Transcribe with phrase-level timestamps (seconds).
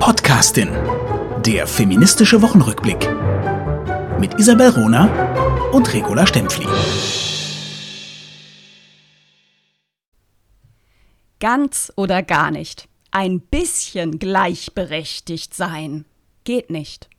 [0.00, 0.70] Podcastin.
[1.44, 3.06] Der feministische Wochenrückblick.
[4.18, 6.66] Mit Isabel Rona und Regula Stempfli.
[11.38, 12.88] Ganz oder gar nicht.
[13.10, 16.06] Ein bisschen gleichberechtigt sein.
[16.44, 17.10] Geht nicht.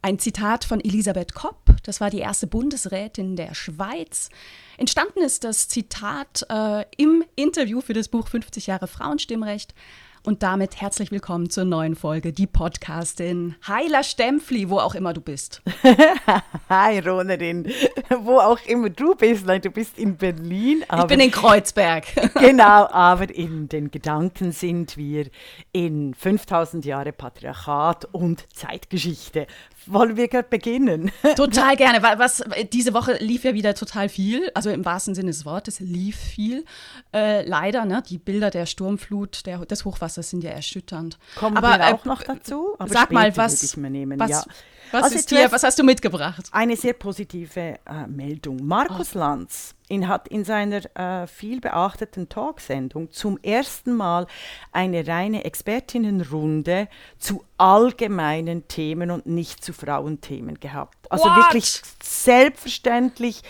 [0.00, 4.30] Ein Zitat von Elisabeth Kopp, das war die erste Bundesrätin der Schweiz.
[4.76, 9.74] Entstanden ist das Zitat äh, im Interview für das Buch 50 Jahre Frauenstimmrecht.
[10.24, 15.20] Und damit herzlich willkommen zur neuen Folge, die Podcastin Heiler Stempfli, wo auch immer du
[15.20, 15.60] bist.
[16.68, 17.66] Hi Ronerin,
[18.20, 19.44] wo auch immer du bist.
[19.46, 20.84] Nein, du bist in Berlin.
[20.96, 22.04] ich bin in Kreuzberg.
[22.34, 25.26] genau, aber in den Gedanken sind wir
[25.72, 29.48] in 5000 Jahre Patriarchat und Zeitgeschichte.
[29.86, 31.10] Wollen wir gerade beginnen?
[31.36, 35.30] Total gerne, weil was diese Woche lief ja wieder total viel, also im wahrsten Sinne
[35.30, 36.64] des Wortes lief viel.
[37.12, 41.18] Äh, leider, ne, die Bilder der Sturmflut, der, des Hochwassers sind ja erschütternd.
[41.36, 42.74] Kommen aber, wir auch äh, noch dazu?
[42.78, 44.44] Aber sag mal, was, was, ja.
[44.92, 46.48] Was, also dir, was hast du mitgebracht?
[46.52, 48.64] Eine sehr positive äh, Meldung.
[48.64, 49.18] Markus oh.
[49.18, 54.26] Lanz ihn hat in seiner äh, viel beachteten Talksendung zum ersten Mal
[54.72, 61.10] eine reine Expertinnenrunde zu allgemeinen Themen und nicht zu Frauenthemen gehabt.
[61.10, 61.36] Also What?
[61.36, 63.42] wirklich selbstverständlich,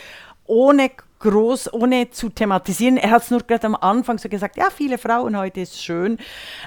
[0.45, 0.91] ohne
[1.23, 2.97] groß, ohne zu thematisieren.
[2.97, 6.19] Er hat es nur gerade am Anfang so gesagt, ja, viele Frauen heute ist schön.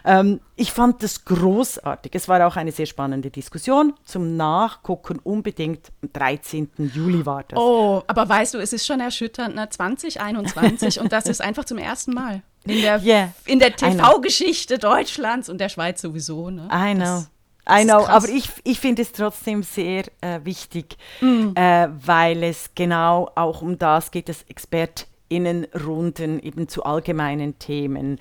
[0.03, 2.15] Ähm, ich fand das großartig.
[2.15, 3.93] Es war auch eine sehr spannende Diskussion.
[4.05, 6.69] Zum Nachgucken unbedingt am 13.
[6.77, 7.59] Juli war das.
[7.59, 9.69] Oh, aber weißt du, es ist schon erschütternd, ne?
[9.69, 12.41] 2021 und das ist einfach zum ersten Mal.
[12.63, 16.49] In der, yeah, der TV-Geschichte Deutschlands und der Schweiz sowieso.
[16.49, 16.67] Ne?
[16.71, 17.03] I know.
[17.03, 17.29] Das,
[17.67, 21.51] I know, aber ich, ich finde es trotzdem sehr äh, wichtig, mm.
[21.55, 28.19] äh, weil es genau auch um das geht, dass ExpertInnenrunden eben zu allgemeinen Themen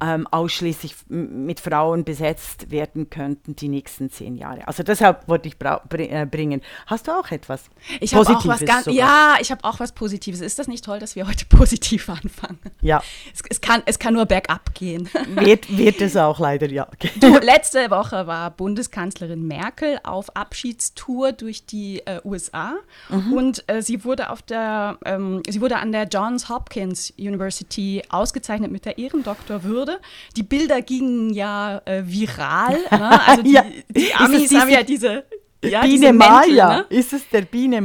[0.00, 4.66] ähm, ausschließlich mit Frauen besetzt werden könnten die nächsten zehn Jahre.
[4.66, 6.62] Also deshalb wollte ich äh, bringen.
[6.86, 7.64] Hast du auch etwas
[8.00, 8.44] ich Positives?
[8.44, 10.40] Auch was ganz, ja, ich habe auch was Positives.
[10.40, 12.58] Ist das nicht toll, dass wir heute positiv anfangen?
[12.80, 13.02] Ja.
[13.32, 15.08] Es, es kann, es kann nur bergab gehen.
[15.28, 16.86] Wird, wird es auch leider, ja.
[17.20, 22.74] Du, letzte Woche war Bundeskanzlerin Merkel auf Abschiedstour durch die äh, USA
[23.08, 23.32] mhm.
[23.32, 28.70] und äh, sie wurde auf der, ähm, sie wurde an der Johns Hopkins University ausgezeichnet
[28.70, 30.00] mit der Ehrendoktorwürde würde.
[30.36, 32.78] Die Bilder gingen ja äh, viral.
[32.90, 33.26] Ne?
[33.26, 33.64] Also die, ja.
[33.88, 35.24] die Amis haben ja diese
[35.62, 36.78] ja, Biene Maya.
[36.78, 36.86] Ne?
[36.88, 37.80] Ist es der Biene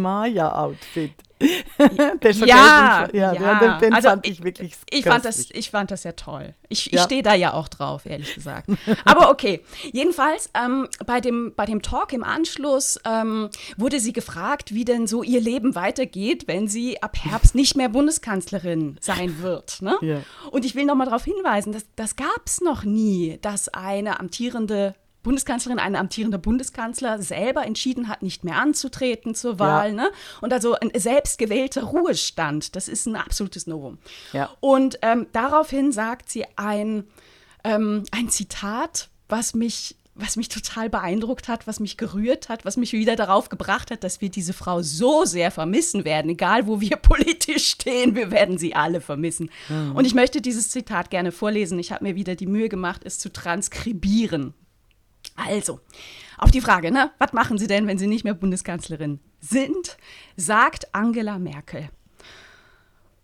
[1.78, 2.48] Maya-Outfit?
[2.48, 5.92] ja, ja, ja, den, den also fand ich, ich wirklich ich fand das Ich fand
[5.92, 6.54] das ja toll.
[6.70, 7.00] Ich, ja.
[7.00, 8.70] ich stehe da ja auch drauf, ehrlich gesagt.
[9.06, 9.62] Aber okay,
[9.92, 15.08] jedenfalls ähm, bei, dem, bei dem Talk im Anschluss ähm, wurde sie gefragt, wie denn
[15.08, 19.82] so ihr Leben weitergeht, wenn sie ab Herbst nicht mehr Bundeskanzlerin sein wird.
[19.82, 19.98] Ne?
[20.02, 20.22] Ja.
[20.52, 24.20] Und ich will noch mal darauf hinweisen, dass, das gab es noch nie, dass eine
[24.20, 29.89] amtierende Bundeskanzlerin, ein amtierender Bundeskanzler selber entschieden hat, nicht mehr anzutreten zur Wahl.
[29.89, 29.95] Ja.
[29.95, 30.11] Ne?
[30.41, 33.97] Und also ein selbstgewählter Ruhestand, das ist ein absolutes Novum.
[34.34, 34.50] Ja.
[34.59, 37.06] Und ähm, daraufhin sagt sie ein,
[37.63, 42.78] ähm, ein Zitat, was mich was mich total beeindruckt hat, was mich gerührt hat, was
[42.78, 46.81] mich wieder darauf gebracht hat, dass wir diese Frau so sehr vermissen werden, egal wo
[46.81, 49.50] wir politisch stehen, wir werden sie alle vermissen.
[49.69, 49.95] Mhm.
[49.95, 51.79] Und ich möchte dieses Zitat gerne vorlesen.
[51.79, 54.53] Ich habe mir wieder die Mühe gemacht, es zu transkribieren.
[55.36, 55.80] Also,
[56.38, 59.98] auf die Frage, ne, was machen Sie denn, wenn Sie nicht mehr Bundeskanzlerin sind,
[60.36, 61.90] sagt Angela Merkel.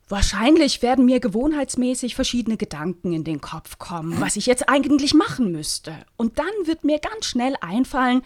[0.07, 5.51] Wahrscheinlich werden mir gewohnheitsmäßig verschiedene Gedanken in den Kopf kommen, was ich jetzt eigentlich machen
[5.51, 5.93] müsste.
[6.17, 8.23] Und dann wird mir ganz schnell einfallen,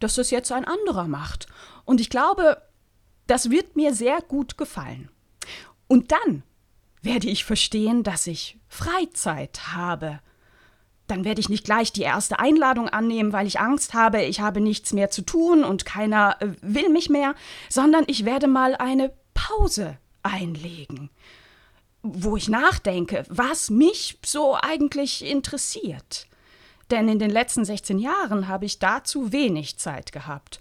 [0.00, 1.46] dass das jetzt ein anderer macht.
[1.84, 2.62] Und ich glaube,
[3.26, 5.10] das wird mir sehr gut gefallen.
[5.88, 6.42] Und dann
[7.02, 10.20] werde ich verstehen, dass ich Freizeit habe
[11.06, 14.60] dann werde ich nicht gleich die erste Einladung annehmen, weil ich Angst habe, ich habe
[14.60, 17.34] nichts mehr zu tun und keiner äh, will mich mehr,
[17.68, 21.10] sondern ich werde mal eine Pause einlegen,
[22.02, 26.26] wo ich nachdenke, was mich so eigentlich interessiert.
[26.90, 30.60] Denn in den letzten 16 Jahren habe ich dazu wenig Zeit gehabt.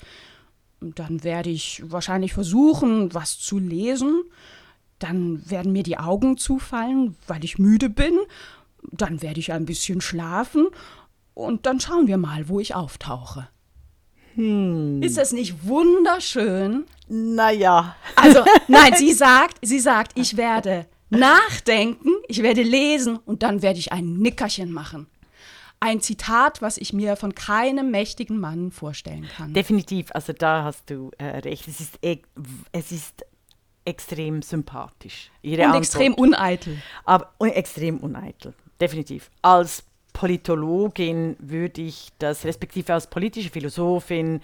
[0.82, 4.24] Dann werde ich wahrscheinlich versuchen, was zu lesen.
[5.00, 8.18] Dann werden mir die Augen zufallen, weil ich müde bin
[8.92, 10.68] dann werde ich ein bisschen schlafen
[11.34, 13.50] und dann schauen wir mal, wo ich auftauche.
[14.36, 15.02] Hm.
[15.02, 16.86] Ist das nicht wunderschön?
[17.08, 17.96] Naja.
[18.16, 23.78] Also, nein, sie sagt, sie sagt, ich werde nachdenken, ich werde lesen und dann werde
[23.78, 25.08] ich ein Nickerchen machen.
[25.80, 29.54] Ein Zitat, was ich mir von keinem mächtigen Mann vorstellen kann.
[29.54, 31.68] Definitiv, also da hast du äh, recht.
[31.68, 32.22] Es ist, e
[32.72, 33.26] es ist
[33.84, 35.30] extrem sympathisch.
[35.44, 35.84] Ihre und Antwort.
[35.84, 36.82] extrem uneitel.
[37.04, 39.30] Aber extrem uneitel definitiv.
[39.42, 39.84] Als
[40.14, 44.42] Politologin würde ich das, respektive als politische Philosophin,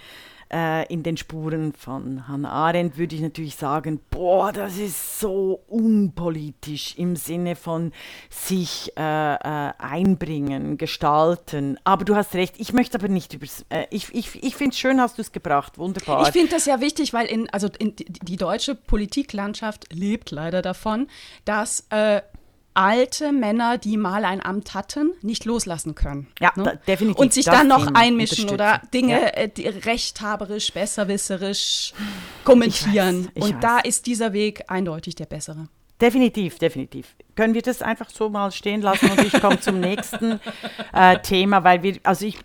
[0.52, 5.62] äh, in den Spuren von Hannah Arendt würde ich natürlich sagen, boah, das ist so
[5.68, 7.94] unpolitisch im Sinne von
[8.30, 9.02] sich äh,
[9.36, 11.80] äh, einbringen, gestalten.
[11.84, 14.80] Aber du hast recht, ich möchte aber nicht über äh, ich, ich, ich finde es
[14.80, 16.24] schön, hast du es gebracht, wunderbar.
[16.24, 21.08] Ich finde das ja wichtig, weil in, also in, die deutsche Politiklandschaft lebt leider davon,
[21.46, 22.22] dass äh,
[22.74, 26.28] alte Männer, die mal ein Amt hatten, nicht loslassen können.
[26.40, 26.64] Ja, ne?
[26.64, 27.20] da, definitiv.
[27.20, 29.28] Und sich dann noch einmischen oder Dinge ja.
[29.28, 29.52] äh,
[29.86, 31.94] rechthaberisch, besserwisserisch
[32.44, 33.22] kommentieren.
[33.22, 33.62] Ich weiß, ich Und weiß.
[33.62, 35.68] da ist dieser Weg eindeutig der bessere.
[36.02, 37.16] Definitiv, definitiv.
[37.36, 40.40] Können wir das einfach so mal stehen lassen und ich komme zum nächsten
[40.94, 42.40] äh, Thema, weil wir, also ich,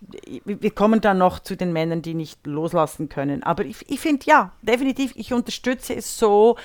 [0.45, 3.43] wir kommen dann noch zu den Männern, die nicht loslassen können.
[3.43, 6.59] Aber ich, ich finde, ja, definitiv, ich unterstütze es so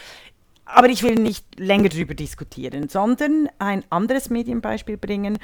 [0.73, 5.37] aber ich will nicht länger darüber diskutieren, sondern ein anderes Medienbeispiel bringen.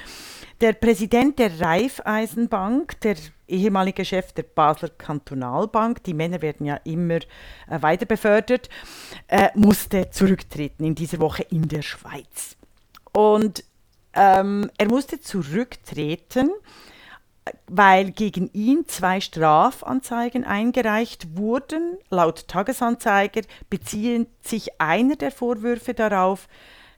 [0.62, 3.15] Der Präsident der Raiffeisenbank, der
[3.47, 8.69] ehemalige Chef der Basler Kantonalbank, die Männer werden ja immer äh, weiter befördert,
[9.27, 12.56] äh, musste zurücktreten in dieser Woche in der Schweiz.
[13.13, 13.63] Und
[14.13, 16.51] ähm, er musste zurücktreten,
[17.67, 21.97] weil gegen ihn zwei Strafanzeigen eingereicht wurden.
[22.09, 26.47] Laut Tagesanzeiger bezieht sich einer der Vorwürfe darauf,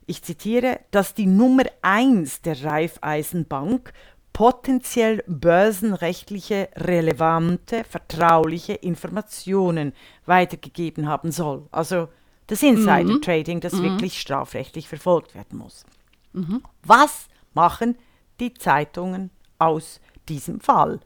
[0.05, 3.93] ich zitiere, dass die Nummer 1 der Raiffeisenbank
[4.33, 9.93] potenziell börsenrechtliche, relevante, vertrauliche Informationen
[10.25, 11.67] weitergegeben haben soll.
[11.71, 12.07] Also
[12.47, 13.61] das Insider-Trading, mhm.
[13.61, 13.83] das mhm.
[13.83, 15.85] wirklich strafrechtlich verfolgt werden muss.
[16.33, 16.63] Mhm.
[16.83, 17.95] Was machen
[18.39, 19.29] die Zeitungen
[19.59, 19.99] aus
[20.29, 20.99] diesem Fall.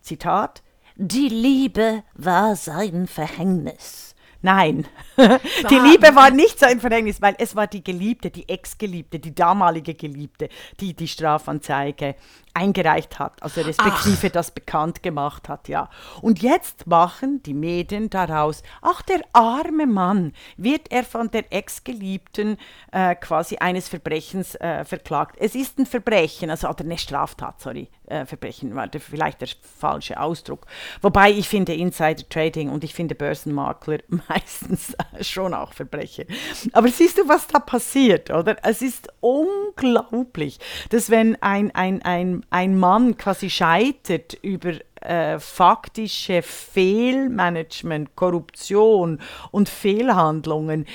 [0.00, 0.62] Zitat
[0.96, 4.10] Die Liebe war sein Verhängnis.
[4.42, 4.86] Nein,
[5.18, 9.94] die Liebe war nicht sein Verhängnis, weil es war die Geliebte, die Ex-Geliebte, die damalige
[9.94, 10.48] Geliebte,
[10.80, 12.14] die die Strafanzeige
[12.54, 14.32] eingereicht hat, also respektive ach.
[14.32, 15.90] das bekannt gemacht hat, ja.
[16.22, 22.56] Und jetzt machen die Medien daraus, ach der arme Mann, wird er von der Ex-Geliebten
[22.92, 25.36] äh, quasi eines Verbrechens äh, verklagt.
[25.38, 29.48] Es ist ein Verbrechen, also oder eine Straftat, sorry, äh, Verbrechen war vielleicht der
[29.78, 30.66] falsche Ausdruck.
[31.00, 33.98] Wobei ich finde Insider Trading und ich finde Börsenmakler
[34.28, 36.26] meistens schon auch Verbrechen.
[36.72, 38.56] Aber siehst du, was da passiert, oder?
[38.62, 40.58] Es ist unglaublich,
[40.90, 49.20] dass wenn ein, ein, ein ein, Mann quasi scheitert über äh, faktische Fehlmanagement, Korruption
[49.50, 50.86] und Fehlhandlungen,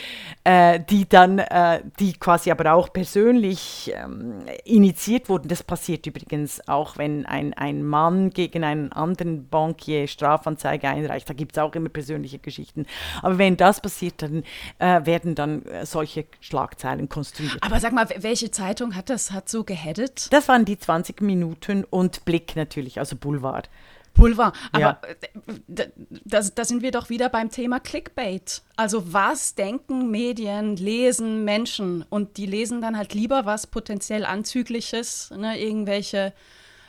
[0.44, 5.48] äh, die dann, äh, die quasi aber auch persönlich ähm, initiiert wurden.
[5.48, 11.30] Das passiert übrigens auch, wenn ein, ein Mann gegen einen anderen Bankier Strafanzeige einreicht.
[11.30, 12.86] Da gibt es auch immer persönliche Geschichten.
[13.22, 14.44] Aber wenn das passiert, dann
[14.80, 17.58] äh, werden dann äh, solche Schlagzeilen konstruiert.
[17.62, 20.32] Aber sag mal, welche Zeitung hat das hat so geheadet?
[20.32, 23.70] Das waren die 20 Minuten und Blick natürlich, also Boulevard.
[24.16, 24.54] Pulver.
[24.72, 25.02] Aber ja.
[25.08, 25.88] Äh,
[26.26, 28.64] da, da sind wir doch wieder beim Thema Clickbait.
[28.76, 35.32] Also was denken Medien, lesen Menschen und die lesen dann halt lieber was potenziell Anzügliches,
[35.38, 36.34] ne, irgendwelche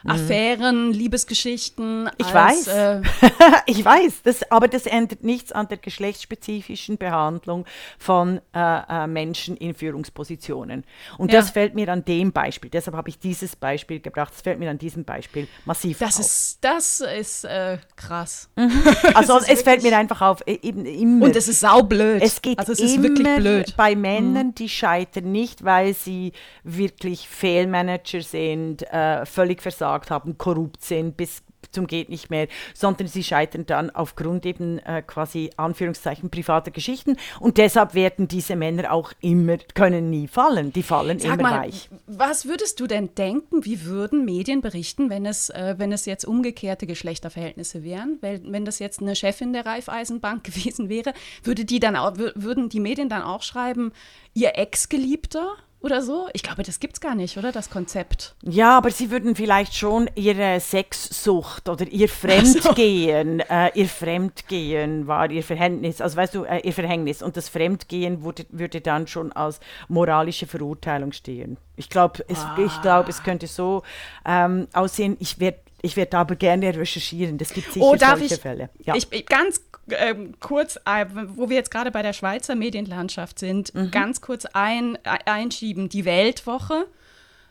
[0.03, 0.11] Mhm.
[0.11, 2.09] Affären, Liebesgeschichten.
[2.19, 2.69] Ich als, weiß.
[2.69, 3.03] Äh
[3.67, 7.65] ich weiß, das, aber das ändert nichts an der geschlechtsspezifischen Behandlung
[7.99, 10.85] von äh, äh, Menschen in Führungspositionen.
[11.19, 11.41] Und ja.
[11.41, 14.71] das fällt mir an dem Beispiel, deshalb habe ich dieses Beispiel gebracht, das fällt mir
[14.71, 16.21] an diesem Beispiel massiv das auf.
[16.21, 18.49] Ist, das ist äh, krass.
[18.57, 18.73] Mhm.
[19.15, 21.27] Also es fällt mir einfach auf, e, eben immer.
[21.27, 22.23] Und es ist saublöd.
[22.23, 23.75] Es geht also es ist wirklich blöd.
[23.77, 24.55] bei Männern, mhm.
[24.55, 31.17] die scheitern nicht, weil sie wirklich Fehlmanager sind, äh, völlig versagen gesagt haben, korrupt sind
[31.17, 36.71] bis zum geht nicht mehr, sondern sie scheitern dann aufgrund eben äh, quasi Anführungszeichen privater
[36.71, 41.51] Geschichten und deshalb werden diese Männer auch immer, können nie fallen, die fallen Sag immer
[41.51, 41.89] mal, weich.
[42.07, 46.25] Was würdest du denn denken, wie würden Medien berichten, wenn es, äh, wenn es jetzt
[46.25, 48.19] umgekehrte Geschlechterverhältnisse wären?
[48.21, 51.13] Weil, wenn das jetzt eine Chefin der Raiffeisenbank gewesen wäre,
[51.43, 53.93] würde die dann auch, würden die Medien dann auch schreiben,
[54.35, 56.29] ihr Ex-Geliebter oder so?
[56.33, 57.53] Ich glaube, das gibt es gar nicht, oder?
[57.53, 58.35] Das Konzept.
[58.43, 63.55] Ja, aber sie würden vielleicht schon ihre Sexsucht oder ihr Fremdgehen, so.
[63.55, 67.23] äh, ihr Fremdgehen war ihr Verhängnis, also weißt du, äh, ihr Verhängnis.
[67.23, 71.57] Und das Fremdgehen wurde, würde dann schon als moralische Verurteilung stehen.
[71.77, 72.79] Ich glaube, es, ah.
[72.83, 73.83] glaub, es könnte so
[74.25, 75.17] ähm, aussehen.
[75.21, 77.39] Ich werde ich werde aber gerne recherchieren.
[77.39, 78.71] Das gibt sicher oh, solche ich, Fälle.
[78.85, 78.95] Ja.
[78.95, 83.91] Ich, ganz ähm, kurz, äh, wo wir jetzt gerade bei der Schweizer Medienlandschaft sind, mhm.
[83.91, 85.89] ganz kurz ein, einschieben.
[85.89, 86.87] Die Weltwoche.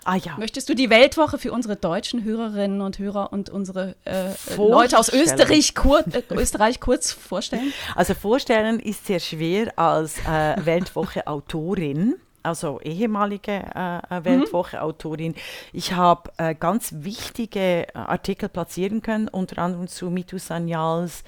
[0.04, 0.38] Ah, ja.
[0.38, 5.10] Möchtest du die Weltwoche für unsere deutschen Hörerinnen und Hörer und unsere äh, Leute aus
[5.10, 7.74] Österreich, kur äh, Österreich kurz vorstellen?
[7.96, 12.16] Also vorstellen ist sehr schwer als äh, Weltwoche-Autorin.
[12.46, 14.26] Also ehemalige äh, äh mhm.
[14.26, 15.36] Weltwoche-Autorin.
[15.74, 21.24] Ich habe äh, ganz wichtige Artikel platzieren können, unter anderem zu Mitu Sanyals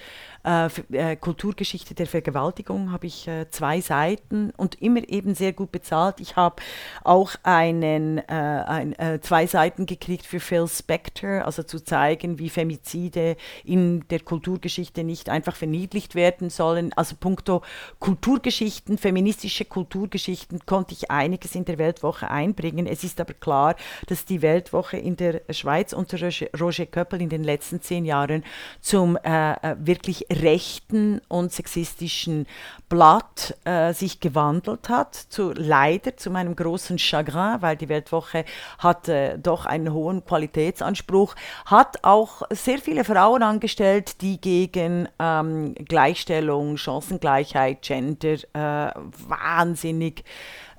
[0.48, 5.74] äh, äh, Kulturgeschichte der Vergewaltigung habe ich äh, zwei Seiten und immer eben sehr gut
[5.74, 6.22] bezahlt.
[6.22, 6.62] Ich habe
[7.04, 12.50] auch einen, äh, ein, äh, zwei Seiten gekriegt für Phil Spector, also zu zeigen, wie
[12.50, 13.36] Femizide
[13.66, 16.94] in der Kulturgeschichte nicht einfach verniedlicht werden sollen.
[16.94, 17.62] Also puncto
[18.00, 22.88] Kulturgeschichten, feministische Kulturgeschichten konnte ich einiges in der Weltwoche einbringen.
[22.88, 23.76] Es ist aber klar,
[24.06, 26.18] dass die Weltwoche in der Schweiz unter
[26.58, 28.46] Roger Köppel in den letzten zehn Jahren
[28.80, 32.48] zum wirklich rechten und sexistischen
[32.90, 38.46] Blatt äh, sich gewandelt hat, zu, leider zu meinem großen Chagrin, weil die Weltwoche
[38.80, 45.76] hat äh, doch einen hohen Qualitätsanspruch, hat auch sehr viele Frauen angestellt, die gegen ähm,
[45.76, 48.92] Gleichstellung, Chancengleichheit, Gender äh,
[49.28, 50.24] wahnsinnig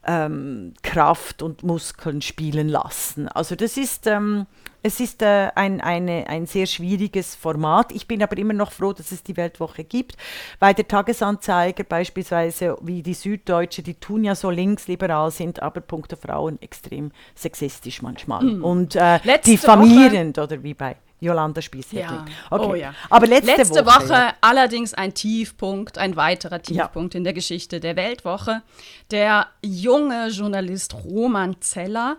[0.08, 3.28] ähm, Kraft und Muskeln spielen lassen.
[3.28, 4.46] Also das ist, ähm,
[4.82, 7.92] es ist äh, ein, eine, ein sehr schwieriges Format.
[7.92, 10.16] Ich bin aber immer noch froh, dass es die Weltwoche gibt,
[10.60, 16.16] weil der Tagesanzeiger beispielsweise wie die Süddeutsche, die tun ja so linksliberal sind, aber punkto
[16.16, 18.64] Frauen extrem sexistisch manchmal mhm.
[18.64, 22.00] und äh, diffamierend oder wie bei Jolanda Spießhätting.
[22.00, 22.24] Ja.
[22.50, 22.66] Okay.
[22.66, 22.94] Oh, ja.
[23.10, 24.34] Aber letzte, letzte Woche, Woche ja.
[24.40, 28.62] allerdings ein Tiefpunkt, ein weiterer Tiefpunkt in der Geschichte der Weltwoche.
[29.10, 32.18] Der junge Journalist Roman Zeller,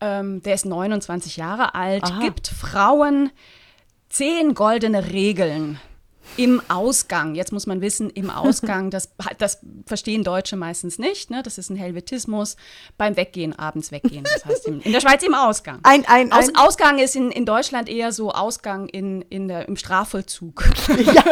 [0.00, 2.20] ähm, der ist 29 Jahre alt, Aha.
[2.20, 3.30] gibt Frauen
[4.08, 5.78] zehn goldene Regeln
[6.38, 11.42] im Ausgang, jetzt muss man wissen, im Ausgang, das, das verstehen Deutsche meistens nicht, ne?
[11.42, 12.56] das ist ein Helvetismus,
[12.96, 15.80] beim Weggehen, abends weggehen, das heißt in, in der Schweiz im Ausgang.
[15.82, 19.76] Ein, ein, Aus, Ausgang ist in, in Deutschland eher so Ausgang in, in der, im
[19.76, 20.64] Strafvollzug.
[20.88, 21.24] ja,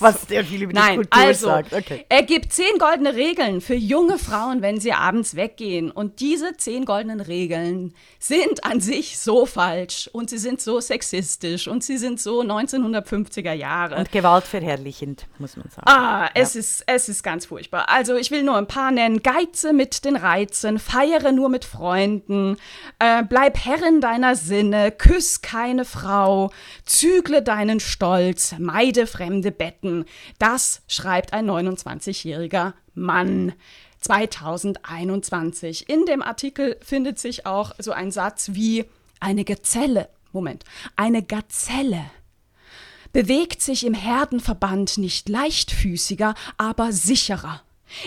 [0.00, 1.72] was sehr viel über die Nein, Kultur also, sagt.
[1.72, 2.04] Okay.
[2.08, 6.84] Er gibt zehn goldene Regeln für junge Frauen, wenn sie abends weggehen und diese zehn
[6.84, 12.20] goldenen Regeln sind an sich so falsch und sie sind so sexistisch und sie sind
[12.20, 13.96] so 1950er Jahre.
[13.96, 15.86] Und gewaltverherrlichend, muss man sagen.
[15.86, 16.60] Ah, es, ja.
[16.60, 17.88] ist, es ist ganz furchtbar.
[17.88, 19.22] Also ich will nur ein paar nennen.
[19.22, 22.56] Geize mit den Reizen, feiere nur mit Freunden,
[22.98, 26.50] äh, bleib Herrin deiner Sinne, küss keine Frau,
[26.84, 30.06] zügle deinen Stolz, meide fremde Betten.
[30.38, 33.52] Das schreibt ein 29-jähriger Mann.
[34.00, 35.88] 2021.
[35.88, 38.84] In dem Artikel findet sich auch so ein Satz wie
[39.20, 40.08] eine Gazelle.
[40.32, 40.64] Moment,
[40.96, 42.10] eine Gazelle
[43.12, 47.62] bewegt sich im Herdenverband nicht leichtfüßiger, aber sicherer.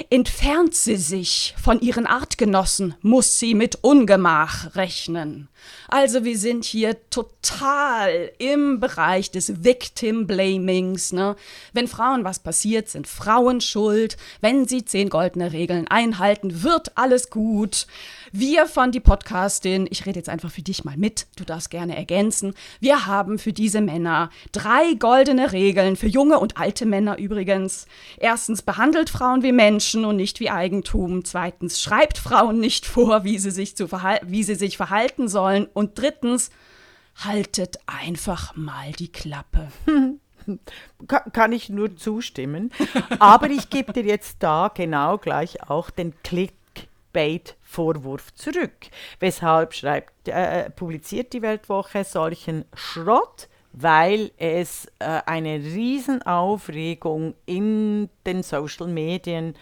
[0.09, 5.47] Entfernt sie sich von ihren Artgenossen, muss sie mit Ungemach rechnen.
[5.88, 11.13] Also wir sind hier total im Bereich des Victim Blamings.
[11.13, 11.35] Ne?
[11.74, 14.17] Wenn Frauen was passiert, sind Frauen schuld.
[14.41, 17.88] Wenn sie zehn goldene Regeln einhalten, wird alles gut.
[18.37, 21.95] Wir von die Podcastin, ich rede jetzt einfach für dich mal mit, du darfst gerne
[21.95, 22.53] ergänzen.
[22.81, 27.87] Wir haben für diese Männer drei goldene Regeln, für junge und alte Männer übrigens.
[28.17, 31.23] Erstens, behandelt Frauen wie Menschen und nicht wie Eigentum.
[31.23, 35.69] Zweitens, schreibt Frauen nicht vor, wie sie sich, zu wie sie sich verhalten sollen.
[35.73, 36.49] Und drittens,
[37.15, 39.69] haltet einfach mal die Klappe.
[41.31, 42.73] Kann ich nur zustimmen.
[43.17, 48.88] Aber ich gebe dir jetzt da genau gleich auch den Clickbait Vorwurf zurück.
[49.20, 53.50] Weshalb schreibt, äh, publiziert die Weltwoche solchen Schrott?
[53.74, 59.55] Weil es äh, eine Riesenaufregung in den Social Medien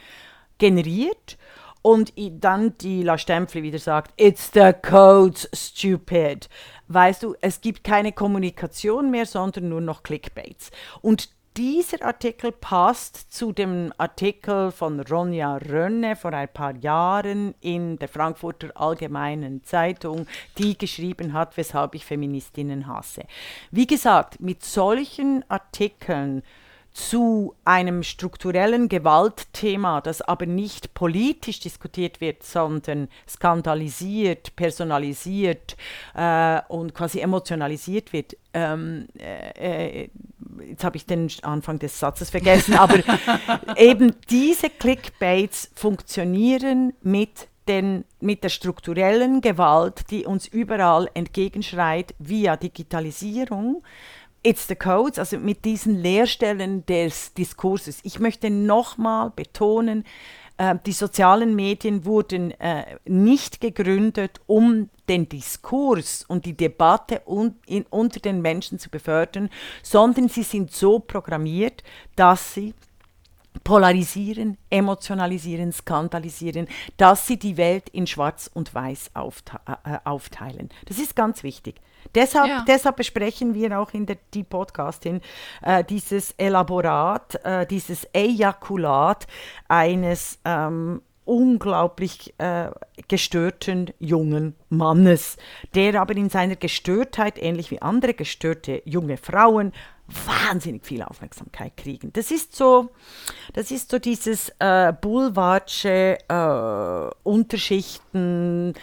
[0.59, 1.39] generiert
[1.81, 6.47] und dann die La Stempfli wieder sagt, it's the codes stupid.
[6.89, 10.69] Weißt du, es gibt keine Kommunikation mehr, sondern nur noch Clickbaits.
[11.01, 17.97] Und dieser Artikel passt zu dem Artikel von Ronja Rönne vor ein paar Jahren in
[17.99, 20.25] der Frankfurter Allgemeinen Zeitung,
[20.57, 23.23] die geschrieben hat, weshalb ich Feministinnen hasse.
[23.71, 26.43] Wie gesagt, mit solchen Artikeln
[26.93, 35.75] zu einem strukturellen Gewaltthema, das aber nicht politisch diskutiert wird, sondern skandalisiert, personalisiert
[36.13, 38.37] äh, und quasi emotionalisiert wird.
[38.53, 40.09] Ähm, äh, äh
[40.67, 42.99] jetzt habe ich den Anfang des Satzes vergessen, aber
[43.77, 52.57] eben diese Clickbaits funktionieren mit den, mit der strukturellen Gewalt, die uns überall entgegenschreit via
[52.57, 53.83] Digitalisierung
[54.45, 57.99] It's the Codes, also mit diesen Leerstellen des Diskurses.
[58.03, 60.03] Ich möchte nochmal betonen,
[60.57, 67.55] äh, die sozialen Medien wurden äh, nicht gegründet, um den Diskurs und die Debatte un
[67.65, 69.49] in, unter den Menschen zu befördern,
[69.81, 71.81] sondern sie sind so programmiert,
[72.15, 72.73] dass sie
[73.63, 76.67] polarisieren, emotionalisieren, skandalisieren,
[76.97, 80.69] dass sie die Welt in Schwarz und Weiß aufte äh, aufteilen.
[80.85, 81.81] Das ist ganz wichtig.
[82.15, 82.65] Deshalb, ja.
[82.67, 85.21] deshalb besprechen wir auch in der die Podcastin
[85.61, 89.25] äh, dieses Elaborat, äh, dieses Ejakulat
[89.67, 92.69] eines ähm, unglaublich äh,
[93.07, 95.37] gestörten jungen Mannes,
[95.73, 99.71] der aber in seiner Gestörtheit, ähnlich wie andere gestörte junge Frauen,
[100.07, 102.11] wahnsinnig viel Aufmerksamkeit kriegen.
[102.13, 102.89] Das ist so,
[103.53, 108.73] das ist so dieses äh, Boulevardsche äh, Unterschichten,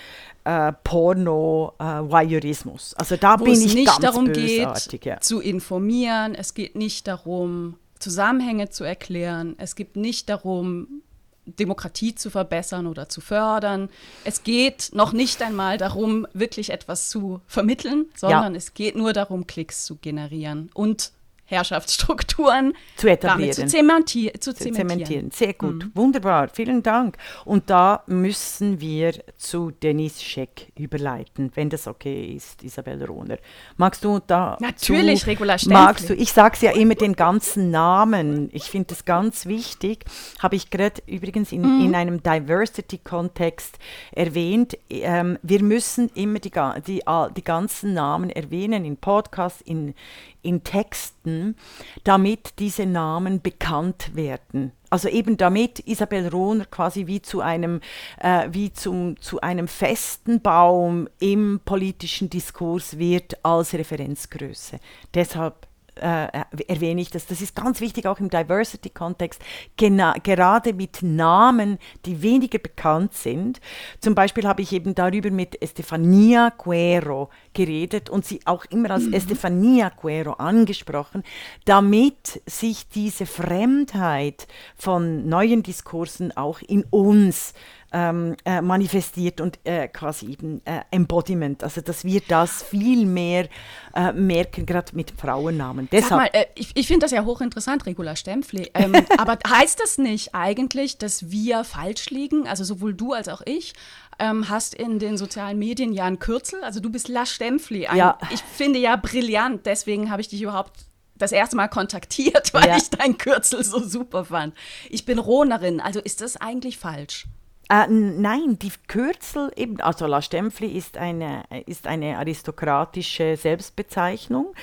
[0.45, 2.95] äh, Porno, äh, Voyeurismus.
[2.95, 5.21] Also da Wo bin ich nicht ganz darum bösartig, geht, ja.
[5.21, 6.35] zu informieren.
[6.35, 9.55] Es geht nicht darum, Zusammenhänge zu erklären.
[9.59, 11.03] Es geht nicht darum,
[11.51, 13.89] Demokratie zu verbessern oder zu fördern.
[14.25, 18.59] Es geht noch nicht einmal darum, wirklich etwas zu vermitteln, sondern ja.
[18.59, 21.13] es geht nur darum, Klicks zu generieren und
[21.51, 23.53] Herrschaftsstrukturen zu etablieren.
[23.53, 25.31] Zu, zementi zu, zu zementieren.
[25.33, 25.91] Sehr gut, mhm.
[25.95, 27.17] wunderbar, vielen Dank.
[27.45, 33.39] Und da müssen wir zu Denise Scheck überleiten, wenn das okay ist, Isabel Rohner.
[33.77, 34.57] Magst du da?
[34.61, 36.15] Natürlich, Regula Magst du?
[36.15, 38.49] Ich sage ja immer den ganzen Namen.
[38.53, 40.05] Ich finde das ganz wichtig.
[40.39, 41.87] Habe ich gerade übrigens in, mhm.
[41.87, 43.79] in einem Diversity-Kontext
[44.13, 44.79] erwähnt.
[44.89, 46.53] Ähm, wir müssen immer die,
[46.87, 47.03] die,
[47.37, 49.95] die ganzen Namen erwähnen in Podcasts, in,
[50.43, 51.57] in Texten,
[52.05, 54.73] damit diese Namen bekannt werden.
[54.91, 57.81] Also eben damit Isabel Rohner quasi wie zu einem,
[58.19, 64.81] äh, wie zum, zu einem festen Baum im politischen Diskurs wird als Referenzgröße.
[65.15, 65.69] Deshalb
[66.01, 67.27] äh, erwähne ich das.
[67.27, 69.41] Das ist ganz wichtig auch im Diversity-Kontext,
[69.77, 73.61] gerade mit Namen, die weniger bekannt sind.
[74.01, 79.05] Zum Beispiel habe ich eben darüber mit Estefania Guerro geredet und sie auch immer als
[79.05, 79.15] mhm.
[79.15, 81.23] Estefania Guerro angesprochen,
[81.65, 87.55] damit sich diese Fremdheit von neuen Diskursen auch in uns
[87.93, 93.49] ähm, äh, manifestiert und äh, quasi eben äh, Embodiment, also dass wir das viel mehr
[93.95, 95.89] äh, merken, gerade mit Frauennamen.
[95.91, 99.81] Deshalb, Sag mal, äh, ich, ich finde das ja hochinteressant, Regula Stempfli, ähm, aber heißt
[99.81, 103.75] das nicht eigentlich, dass wir falsch liegen, also sowohl du als auch ich,
[104.21, 107.87] ähm, hast in den sozialen Medien ja ein Kürzel, also du bist La Stempfli.
[107.87, 108.19] Ein, ja.
[108.33, 110.73] Ich finde ja brillant, deswegen habe ich dich überhaupt
[111.17, 112.77] das erste Mal kontaktiert, weil ja.
[112.77, 114.55] ich dein Kürzel so super fand.
[114.89, 117.27] Ich bin Rohnerin, also ist das eigentlich falsch?
[117.71, 124.55] Äh, nein, die Kürzel eben, also La Stempfli ist eine, ist eine aristokratische Selbstbezeichnung.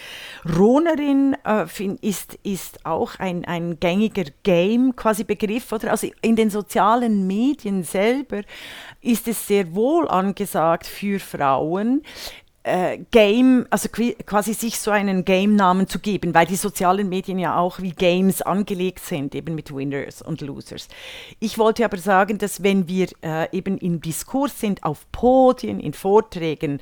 [0.57, 1.65] Ronerin äh,
[2.01, 5.91] ist, ist auch ein, ein gängiger Game quasi Begriff, oder?
[5.91, 8.41] Also in den sozialen Medien selber
[8.99, 12.03] ist es sehr wohl angesagt für Frauen,
[12.67, 17.57] äh, Game, also quasi sich so einen Game-Namen zu geben, weil die sozialen Medien ja
[17.57, 20.89] auch wie Games angelegt sind, eben mit Winners und Losers.
[21.39, 25.93] Ich wollte aber sagen, dass wenn wir äh, eben im Diskurs sind, auf Podien, in
[25.93, 26.79] Vorträgen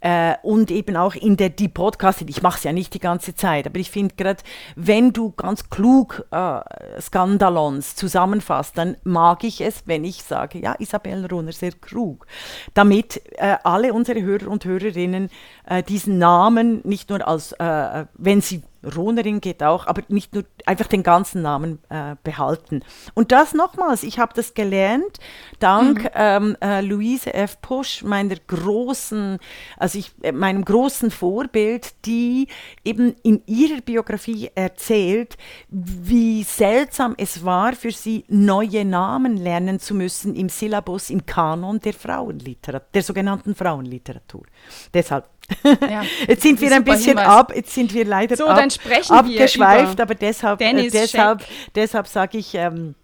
[0.00, 3.34] äh, und eben auch in der die Podcast, ich mache es ja nicht die ganze
[3.34, 4.42] Zeit, aber ich finde gerade,
[4.74, 6.60] wenn du ganz klug äh,
[7.00, 12.26] Skandalons zusammenfasst, dann mag ich es, wenn ich sage, ja, Isabel Runner sehr klug,
[12.72, 15.25] damit äh, alle unsere Hörer und Hörerinnen
[15.88, 18.62] diesen Namen nicht nur als, äh, wenn sie
[18.94, 22.82] Ronerin geht auch, aber nicht nur einfach den ganzen Namen äh, behalten.
[23.14, 25.18] Und das nochmals, ich habe das gelernt
[25.58, 26.10] dank mhm.
[26.14, 27.60] ähm, äh, Louise F.
[27.60, 29.38] Pusch, meiner großen,
[29.76, 32.48] also ich, äh, meinem großen Vorbild, die
[32.84, 35.36] eben in ihrer Biografie erzählt,
[35.68, 41.80] wie seltsam es war für sie, neue Namen lernen zu müssen im Syllabus, im Kanon
[41.80, 44.42] der Frauenliteratur, der sogenannten Frauenliteratur.
[44.92, 45.24] Deshalb
[45.80, 47.26] ja, jetzt sind wir ein bisschen Hinweis.
[47.26, 48.68] ab, jetzt sind wir leider so, ab,
[49.08, 52.94] abgeschweift, aber deshalb, äh, deshalb, deshalb sage ich ähm,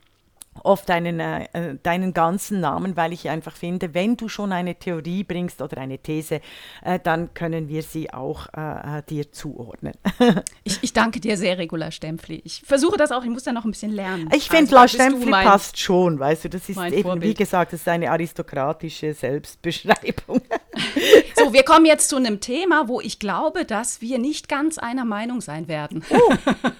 [0.64, 5.24] oft deinen, äh, deinen ganzen Namen, weil ich einfach finde, wenn du schon eine Theorie
[5.24, 6.40] bringst oder eine These,
[6.84, 9.94] äh, dann können wir sie auch äh, äh dir zuordnen.
[10.64, 12.42] ich, ich, danke dir sehr, Regula Stempfli.
[12.44, 14.28] Ich versuche das auch, ich muss ja noch ein bisschen lernen.
[14.34, 17.22] Ich finde, also, La Stempfli passt schon, weißt du, das ist eben, Vorbild.
[17.22, 20.42] wie gesagt, das ist eine aristokratische Selbstbeschreibung.
[21.36, 25.04] so, wir kommen jetzt zu einem Thema, wo ich glaube, dass wir nicht ganz einer
[25.04, 26.04] Meinung sein werden.
[26.10, 26.34] Oh.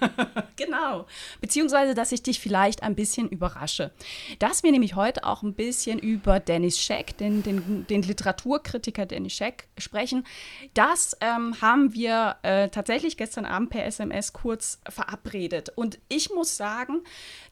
[0.55, 1.05] genau.
[1.41, 3.91] Beziehungsweise, dass ich dich vielleicht ein bisschen überrasche.
[4.39, 9.33] Dass wir nämlich heute auch ein bisschen über Dennis Scheck, den, den, den Literaturkritiker Dennis
[9.33, 10.25] Scheck, sprechen,
[10.73, 15.71] das ähm, haben wir äh, tatsächlich gestern Abend per SMS kurz verabredet.
[15.75, 17.03] Und ich muss sagen,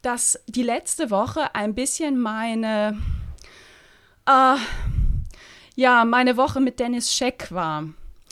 [0.01, 2.99] dass die letzte Woche ein bisschen meine,
[4.25, 4.55] äh,
[5.75, 7.85] ja, meine Woche mit Dennis Scheck war.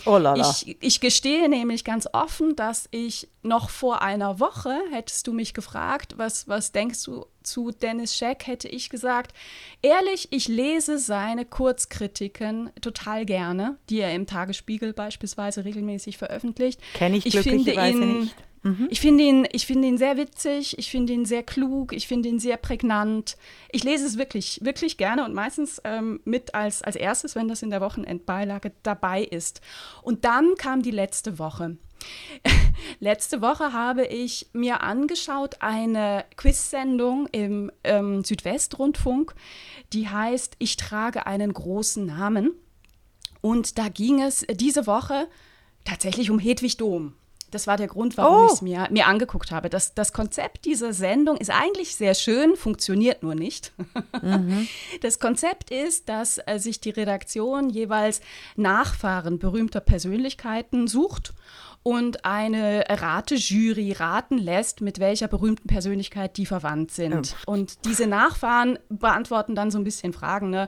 [0.05, 0.49] Oh lala.
[0.63, 5.53] Ich, ich gestehe nämlich ganz offen, dass ich noch vor einer Woche, hättest du mich
[5.53, 9.33] gefragt, was, was denkst du zu Dennis Scheck, hätte ich gesagt,
[9.81, 16.79] ehrlich, ich lese seine Kurzkritiken total gerne, die er im Tagesspiegel beispielsweise regelmäßig veröffentlicht.
[16.93, 18.35] Kenne ich, ich glücklicherweise ihn, nicht.
[18.63, 18.87] Mhm.
[18.89, 22.39] Ich finde ihn, find ihn sehr witzig, ich finde ihn sehr klug, ich finde ihn
[22.39, 23.37] sehr prägnant.
[23.71, 27.61] Ich lese es wirklich, wirklich gerne und meistens ähm, mit als, als erstes, wenn das
[27.61, 29.61] in der Wochenendbeilage dabei ist.
[30.01, 31.77] Und dann kam die letzte Woche.
[32.99, 39.35] Letzte Woche habe ich mir angeschaut eine Quiz-Sendung im ähm, Südwestrundfunk,
[39.91, 42.51] die heißt Ich trage einen großen Namen.
[43.41, 45.27] Und da ging es diese Woche
[45.83, 47.15] tatsächlich um Hedwig Dom.
[47.51, 48.45] Das war der Grund, warum oh.
[48.45, 49.69] ich es mir, mir angeguckt habe.
[49.69, 53.73] Das, das Konzept dieser Sendung ist eigentlich sehr schön, funktioniert nur nicht.
[54.21, 54.67] Mhm.
[55.01, 58.21] Das Konzept ist, dass äh, sich die Redaktion jeweils
[58.55, 61.33] Nachfahren berühmter Persönlichkeiten sucht
[61.83, 67.35] und eine Ratejury raten lässt, mit welcher berühmten Persönlichkeit die verwandt sind.
[67.45, 67.53] Oh.
[67.53, 70.67] Und diese Nachfahren beantworten dann so ein bisschen Fragen, ne?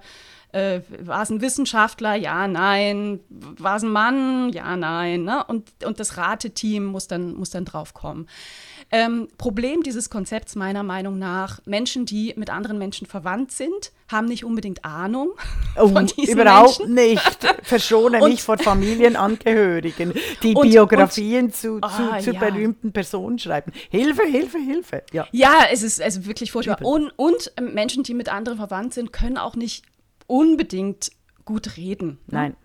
[0.54, 2.16] Äh, war es ein Wissenschaftler?
[2.16, 3.22] Ja, nein.
[3.30, 4.52] War es ein Mann?
[4.52, 5.24] Ja, nein.
[5.24, 5.46] Ne?
[5.46, 8.28] Und, und das Rateteam muss dann, muss dann drauf kommen.
[8.94, 14.28] Ähm, Problem dieses Konzepts meiner Meinung nach, Menschen, die mit anderen Menschen verwandt sind, haben
[14.28, 15.30] nicht unbedingt Ahnung
[15.78, 16.94] oh, von diesen Überhaupt Menschen.
[16.96, 17.48] nicht.
[17.64, 22.40] Verschone mich vor Familienangehörigen, die und, Biografien und, zu, zu, oh, zu ja.
[22.40, 23.72] berühmten Personen schreiben.
[23.90, 25.04] Hilfe, Hilfe, Hilfe.
[25.14, 26.82] Ja, ja es ist also wirklich furchtbar.
[26.82, 29.86] Und, und ähm, Menschen, die mit anderen verwandt sind, können auch nicht
[30.28, 31.12] unbedingt
[31.46, 32.20] gut reden.
[32.28, 32.38] Ne?
[32.38, 32.56] Nein.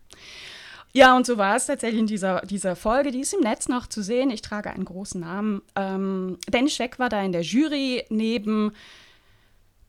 [0.97, 3.11] Ja, und so war es tatsächlich in dieser, dieser Folge.
[3.11, 4.31] Die ist im Netz noch zu sehen.
[4.31, 5.61] Ich trage einen großen Namen.
[5.75, 8.73] Ähm, Dennis Scheck war da in der Jury neben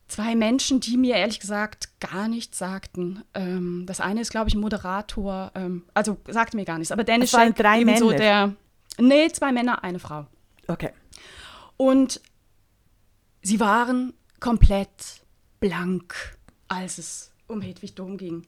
[0.06, 3.22] zwei Menschen, die mir ehrlich gesagt gar nichts sagten.
[3.32, 5.50] Ähm, das eine ist, glaube ich, ein Moderator.
[5.54, 6.92] Ähm, also sagte mir gar nichts.
[6.92, 7.98] Aber Dennis Scheck drei Männer.
[7.98, 8.54] so der.
[8.98, 10.26] Nee, zwei Männer, eine Frau.
[10.66, 10.90] Okay.
[11.78, 12.20] Und
[13.40, 15.22] sie waren komplett
[15.58, 16.36] blank,
[16.68, 18.46] als es um Hedwig Dom ging.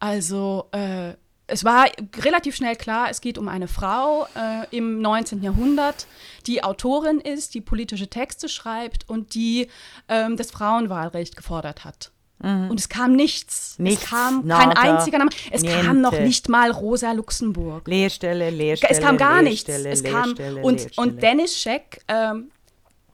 [0.00, 1.14] Also äh,
[1.46, 1.86] es war
[2.22, 5.42] relativ schnell klar, es geht um eine Frau äh, im 19.
[5.42, 6.06] Jahrhundert,
[6.46, 9.68] die Autorin ist, die politische Texte schreibt und die
[10.08, 12.12] ähm, das Frauenwahlrecht gefordert hat.
[12.42, 12.70] Mhm.
[12.70, 13.78] Und es kam nichts.
[13.78, 15.30] nichts es kam nada, kein einziger Name.
[15.50, 15.80] Es niente.
[15.80, 17.86] kam noch nicht mal Rosa Luxemburg.
[17.88, 18.92] Lehrstelle, Lehrstelle.
[18.92, 19.68] Es kam gar nichts.
[19.68, 22.50] Es kam, und, und Dennis Scheck ähm,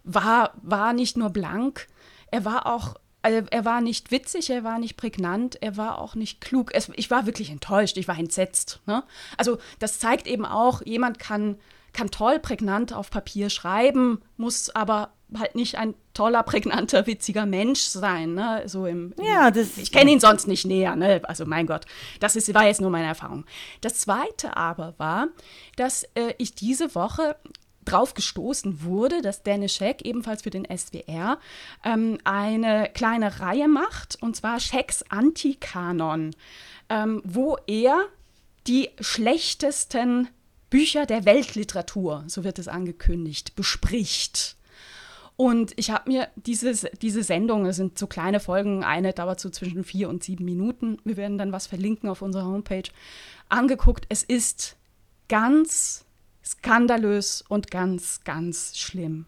[0.05, 1.87] war, war nicht nur blank,
[2.31, 6.15] er war auch also er war nicht witzig, er war nicht prägnant, er war auch
[6.15, 6.71] nicht klug.
[6.75, 8.81] Es, ich war wirklich enttäuscht, ich war entsetzt.
[8.87, 9.03] Ne?
[9.37, 11.57] Also das zeigt eben auch, jemand kann,
[11.93, 17.81] kann toll prägnant auf Papier schreiben, muss aber halt nicht ein toller, prägnanter, witziger Mensch
[17.81, 18.35] sein.
[18.35, 18.63] Ne?
[18.67, 20.97] So im, im ja, das ich kenne ihn sonst nicht näher.
[20.97, 21.21] Ne?
[21.25, 21.87] Also mein Gott,
[22.19, 23.45] das ist, war jetzt nur meine Erfahrung.
[23.81, 25.29] Das Zweite aber war,
[25.77, 27.37] dass äh, ich diese Woche
[27.85, 31.39] drauf gestoßen wurde, dass Dennis Scheck ebenfalls für den SWR
[31.85, 36.35] ähm, eine kleine Reihe macht, und zwar Schecks Antikanon,
[36.89, 38.07] ähm, wo er
[38.67, 40.29] die schlechtesten
[40.69, 44.57] Bücher der Weltliteratur, so wird es angekündigt, bespricht.
[45.37, 49.49] Und ich habe mir dieses, diese Sendung, es sind so kleine Folgen, eine dauert so
[49.49, 52.91] zwischen vier und sieben Minuten, wir werden dann was verlinken auf unserer Homepage,
[53.49, 54.05] angeguckt.
[54.11, 54.77] Es ist
[55.29, 56.05] ganz
[56.45, 59.27] skandalös und ganz, ganz schlimm.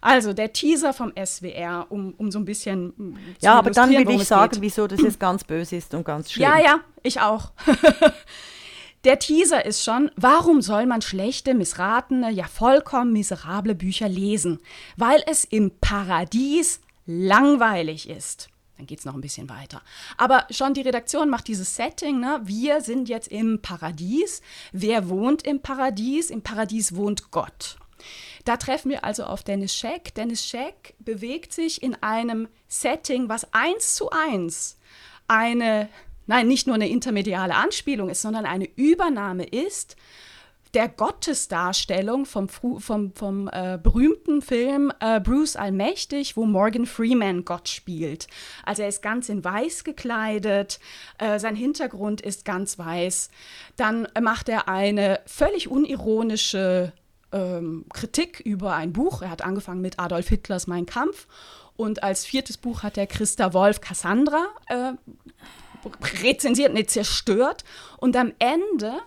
[0.00, 2.92] Also der Teaser vom SWR, um, um so ein bisschen.
[2.96, 4.60] Mm, ja, aber dann will ich sagen, geht.
[4.60, 6.42] wieso das jetzt ganz böse ist und ganz schlimm.
[6.42, 7.52] Ja, ja, ich auch.
[9.04, 14.60] der Teaser ist schon, warum soll man schlechte, missratene, ja vollkommen miserable Bücher lesen?
[14.98, 18.50] Weil es im Paradies langweilig ist.
[18.76, 19.82] Dann geht es noch ein bisschen weiter.
[20.16, 22.40] Aber schon die Redaktion macht dieses Setting, ne?
[22.42, 24.42] wir sind jetzt im Paradies.
[24.72, 26.30] Wer wohnt im Paradies?
[26.30, 27.78] Im Paradies wohnt Gott.
[28.44, 30.14] Da treffen wir also auf Dennis Scheck.
[30.14, 34.76] Dennis Scheck bewegt sich in einem Setting, was eins zu eins
[35.28, 35.88] eine,
[36.26, 39.96] nein, nicht nur eine intermediale Anspielung ist, sondern eine Übernahme ist
[40.74, 47.68] der Gottesdarstellung vom, vom, vom äh, berühmten Film äh, Bruce Allmächtig, wo Morgan Freeman Gott
[47.68, 48.26] spielt.
[48.64, 50.80] Also er ist ganz in weiß gekleidet,
[51.18, 53.30] äh, sein Hintergrund ist ganz weiß.
[53.76, 56.92] Dann macht er eine völlig unironische
[57.32, 59.22] ähm, Kritik über ein Buch.
[59.22, 61.26] Er hat angefangen mit Adolf Hitlers Mein Kampf
[61.76, 64.92] und als viertes Buch hat er Christa Wolf Cassandra äh,
[66.22, 67.64] rezensiert, nicht zerstört.
[67.98, 69.00] Und am Ende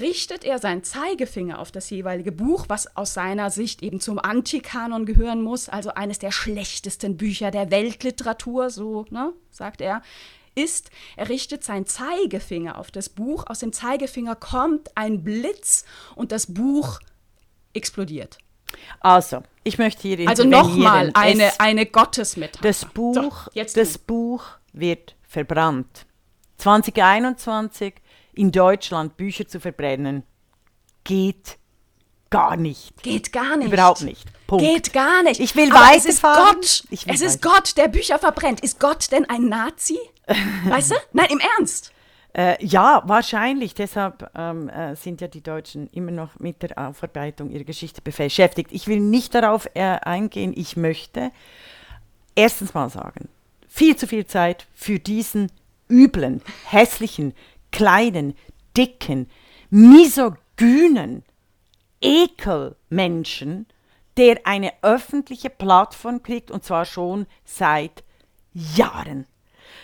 [0.00, 5.06] richtet er seinen Zeigefinger auf das jeweilige Buch, was aus seiner Sicht eben zum Antikanon
[5.06, 10.02] gehören muss, also eines der schlechtesten Bücher der Weltliteratur, so ne, sagt er.
[10.54, 15.84] ist, er richtet seinen Zeigefinger auf das Buch, aus dem Zeigefinger kommt ein Blitz
[16.16, 16.98] und das Buch
[17.72, 18.38] explodiert.
[19.00, 22.62] Also, ich möchte hier Also nochmal eine, eine Gottesmetapher.
[22.62, 26.06] Das Buch, so, das Buch wird verbrannt.
[26.58, 27.94] 2021
[28.38, 30.22] in Deutschland Bücher zu verbrennen,
[31.04, 31.58] geht
[32.30, 33.02] gar nicht.
[33.02, 33.72] Geht gar nicht.
[33.72, 34.24] Überhaupt nicht.
[34.46, 34.64] Punkt.
[34.64, 35.40] Geht gar nicht.
[35.40, 36.56] Ich will weiterfahren.
[36.60, 37.14] Es ist Gott.
[37.14, 38.60] es ist Gott, der Bücher verbrennt.
[38.60, 39.98] Ist Gott denn ein Nazi?
[40.68, 40.94] weißt du?
[41.12, 41.92] Nein, im Ernst.
[42.32, 43.74] Äh, ja, wahrscheinlich.
[43.74, 48.70] Deshalb ähm, äh, sind ja die Deutschen immer noch mit der Aufarbeitung ihrer Geschichte beschäftigt.
[48.72, 50.52] Ich will nicht darauf äh, eingehen.
[50.54, 51.32] Ich möchte
[52.36, 53.28] erstens mal sagen,
[53.66, 55.50] viel zu viel Zeit für diesen
[55.90, 57.34] üblen, hässlichen,
[57.70, 58.34] kleinen,
[58.76, 59.28] dicken,
[59.70, 61.24] misogynen
[62.00, 63.66] Ekelmenschen,
[64.16, 68.04] der eine öffentliche Plattform kriegt und zwar schon seit
[68.52, 69.26] Jahren.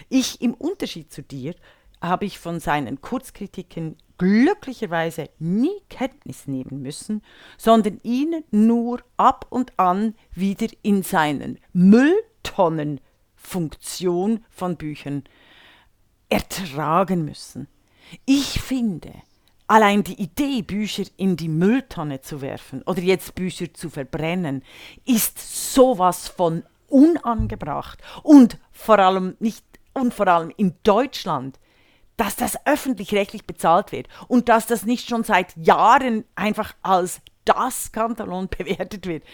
[0.09, 1.55] Ich im Unterschied zu dir
[2.01, 7.23] habe ich von seinen Kurzkritiken glücklicherweise nie Kenntnis nehmen müssen,
[7.57, 15.25] sondern ihn nur ab und an wieder in seinen Mülltonnenfunktion von Büchern
[16.29, 17.69] ertragen müssen.
[18.25, 19.13] Ich finde,
[19.67, 24.63] allein die Idee, Bücher in die Mülltonne zu werfen oder jetzt Bücher zu verbrennen,
[25.05, 31.59] ist sowas von unangebracht und vor allem nicht und vor allem in Deutschland
[32.17, 37.87] dass das öffentlich-rechtlich bezahlt wird und dass das nicht schon seit Jahren einfach als das
[37.87, 39.25] Skandalon bewertet wird.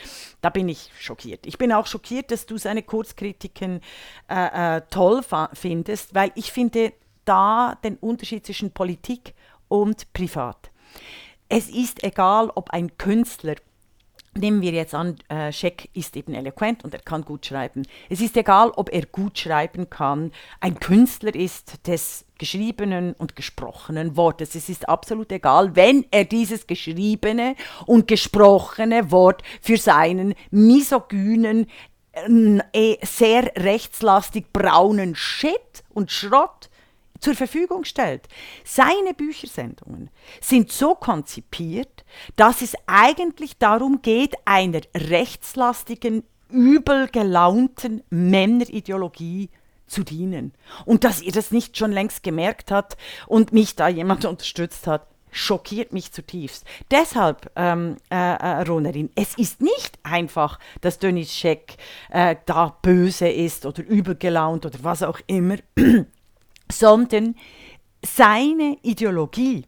[0.41, 1.47] Da bin ich schockiert.
[1.47, 3.81] Ich bin auch schockiert, dass du seine Kurzkritiken
[4.29, 6.93] äh, äh, toll findest, weil ich finde
[7.31, 9.35] da den Unterschied zwischen Politik
[9.69, 10.73] und Privat.
[11.49, 13.55] Es ist egal, ob ein Künstler
[14.39, 17.83] Nehmen wir jetzt an, äh, Scheck ist eben eloquent und er kann gut schreiben.
[18.09, 20.31] Es ist egal, ob er gut schreiben kann.
[20.61, 24.55] Ein Künstler ist des geschriebenen und gesprochenen Wortes.
[24.55, 31.67] Es ist absolut egal, wenn er dieses geschriebene und gesprochene Wort für seinen misogynen,
[32.73, 36.70] äh, sehr rechtslastig braunen Shit und Schrott
[37.21, 38.29] zur Verfügung stellt.
[38.65, 42.05] Seine Büchersendungen sind so konzipiert,
[42.37, 49.51] dass es eigentlich darum geht, einer rechtslastigen, übel gelaunten Männerideologie
[49.87, 50.53] zu dienen.
[50.85, 55.07] Und dass ihr das nicht schon längst gemerkt habt und mich da jemand unterstützt hat,
[55.33, 56.65] schockiert mich zutiefst.
[56.91, 61.77] Deshalb, ähm, äh, äh, Ronerin, es ist nicht einfach, dass Denis Scheck
[62.11, 65.57] äh, da böse ist oder übelgelaunt oder was auch immer
[66.71, 67.37] sondern
[68.05, 69.67] seine Ideologie,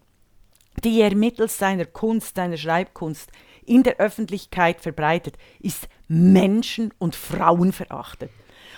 [0.85, 3.31] die er mittels seiner Kunst, seiner Schreibkunst
[3.65, 8.31] in der Öffentlichkeit verbreitet, ist Menschen- und Frauenverachtend.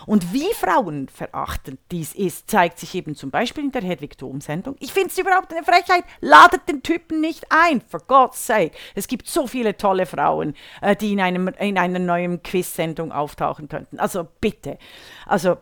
[0.07, 4.77] Und wie frauenverachtend dies ist, zeigt sich eben zum Beispiel in der Hedwig Dom-Sendung.
[4.81, 6.05] Ich finde es überhaupt eine Frechheit.
[6.21, 8.73] Ladet den Typen nicht ein, for God's sake.
[8.95, 13.69] Es gibt so viele tolle Frauen, äh, die in, einem, in einer neuen Quiz-Sendung auftauchen
[13.69, 13.99] könnten.
[13.99, 14.79] Also bitte.
[15.27, 15.57] Also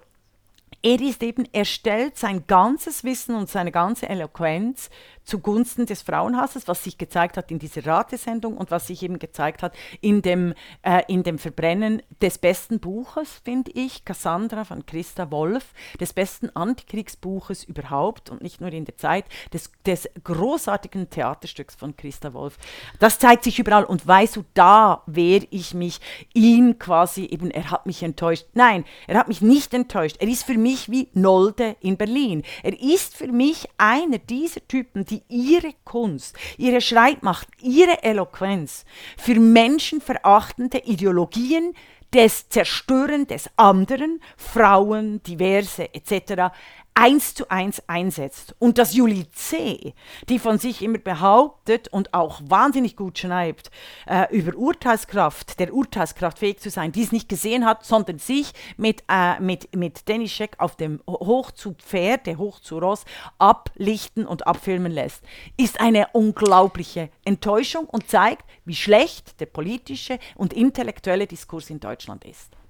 [0.83, 4.91] er ist eben, er stellt sein ganzes Wissen und seine ganze Eloquenz
[5.25, 9.63] zugunsten des Frauenhasses, was sich gezeigt hat in dieser Ratesendung und was sich eben gezeigt
[9.63, 15.31] hat in dem, äh, in dem Verbrennen des besten Buches, finde ich, Cassandra von Christa
[15.31, 21.75] Wolf, des besten Antikriegsbuches überhaupt und nicht nur in der Zeit, des, des großartigen Theaterstücks
[21.75, 22.59] von Christa Wolf.
[22.99, 26.01] Das zeigt sich überall und weißt du, da wehre ich mich
[26.35, 28.47] ihn quasi eben, er hat mich enttäuscht.
[28.55, 30.17] Nein, er hat mich nicht enttäuscht.
[30.21, 32.43] Er ist für mich wie Nolde in Berlin.
[32.63, 38.85] Er ist für mich einer dieser Typen, die ihre Kunst, ihre Schreibmacht, ihre Eloquenz
[39.16, 41.75] für menschenverachtende Ideologien
[42.12, 46.53] des Zerstören des anderen, Frauen, diverse etc
[46.95, 48.55] eins zu eins einsetzt.
[48.59, 49.95] Und dass Julie C.,
[50.29, 53.71] die von sich immer behauptet und auch wahnsinnig gut schreibt,
[54.07, 59.05] äh, über Urteilskraft, der Urteilskraft fähig zu sein, dies nicht gesehen hat, sondern sich mit,
[59.09, 63.05] äh, mit, mit Denischek auf dem Hoch zu Pferde, Hoch zu Ross,
[63.39, 65.23] ablichten und abfilmen lässt,
[65.57, 72.25] ist eine unglaubliche Enttäuschung und zeigt, wie schlecht der politische und intellektuelle Diskurs in Deutschland
[72.25, 72.62] ist.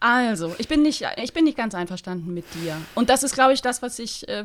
[0.00, 2.76] Also, ich bin nicht, ich bin nicht ganz einverstanden mit dir.
[2.94, 4.44] Und das ist, glaube ich, das, was ich äh,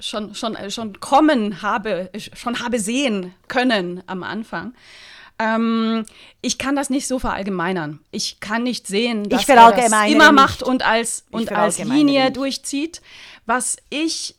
[0.00, 4.74] schon, schon, äh, schon kommen habe, schon habe sehen können am Anfang.
[5.38, 6.04] Ähm,
[6.42, 8.00] ich kann das nicht so verallgemeinern.
[8.10, 12.36] Ich kann nicht sehen, dass er das immer macht und als, und als Linie nicht.
[12.36, 13.00] durchzieht.
[13.46, 14.36] Was ich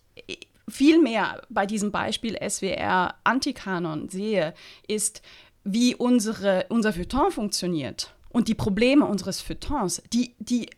[0.70, 4.54] vielmehr bei diesem Beispiel SWR Antikanon sehe,
[4.88, 5.22] ist,
[5.64, 10.70] wie unsere, unser Feuilleton funktioniert und die Probleme unseres Feuilletons, die, die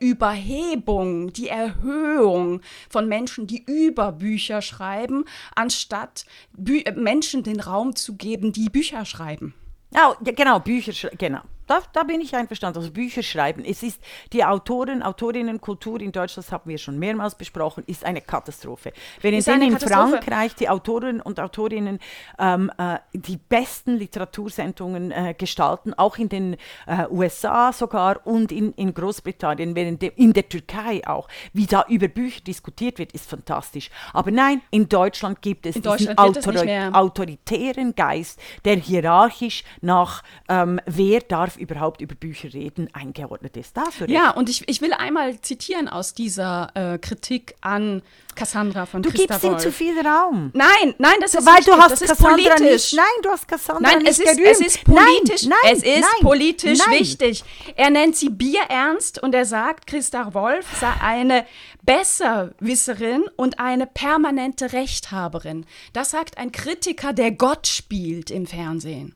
[0.00, 2.60] Überhebung, die Erhöhung
[2.90, 9.04] von Menschen, die über Bücher schreiben, anstatt Bü Menschen den Raum zu geben, die Bücher
[9.06, 9.54] schreiben.
[9.94, 11.40] Ja, genau, Bücher, genau.
[11.72, 12.80] Da, da, bin ich einverstanden.
[12.80, 13.64] Also Bücher schreiben.
[13.64, 13.98] Es ist
[14.34, 18.92] die Autoren, Autorinnenkultur in Deutschland, das haben wir schon mehrmals besprochen, ist eine Katastrophe.
[19.22, 20.10] Während in Katastrophe.
[20.18, 21.98] Frankreich die Autoren und Autorinnen
[22.38, 26.56] ähm, äh, die besten Literatursendungen äh, gestalten, auch in den
[26.86, 31.86] äh, USA sogar und in, in Großbritannien, während de, in der Türkei auch, wie da
[31.88, 33.88] über Bücher diskutiert wird, ist fantastisch.
[34.12, 36.52] Aber nein, in Deutschland gibt es in diesen Autor
[36.92, 43.76] autoritären Geist, der hierarchisch nach ähm, wer darf überhaupt über Bücher reden, eingeordnet ist.
[43.76, 48.02] Da ja, und ich, ich will einmal zitieren aus dieser äh, Kritik an
[48.34, 50.50] Cassandra von Du Christa gibst ihm zu viel Raum.
[50.54, 53.92] Nein, nein, das ist Weil wichtig, du hast das Cassandra nicht, nein, du hast Cassandra
[53.92, 57.00] nein, es nicht ist, es ist politisch, nein, nein, es ist nein, politisch nein.
[57.00, 57.44] wichtig.
[57.76, 61.46] Er nennt sie bierernst und er sagt, Christa Wolf sei eine
[61.82, 65.66] Besserwisserin und eine permanente Rechthaberin.
[65.92, 69.14] Das sagt ein Kritiker, der Gott spielt im Fernsehen.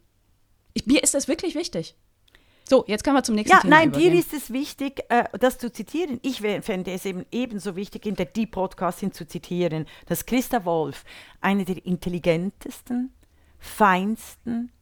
[0.75, 1.95] Ich, mir ist das wirklich wichtig.
[2.69, 4.13] So, jetzt können wir zum nächsten ja, Thema Nein, übergehen.
[4.13, 6.19] dir ist es wichtig, äh, das zu zitieren.
[6.23, 11.05] Ich fände es eben ebenso wichtig, in der Deep Podcasting zu zitieren, dass Christa Wolf
[11.41, 13.13] eine der intelligentesten,
[13.61, 14.73] feinsten,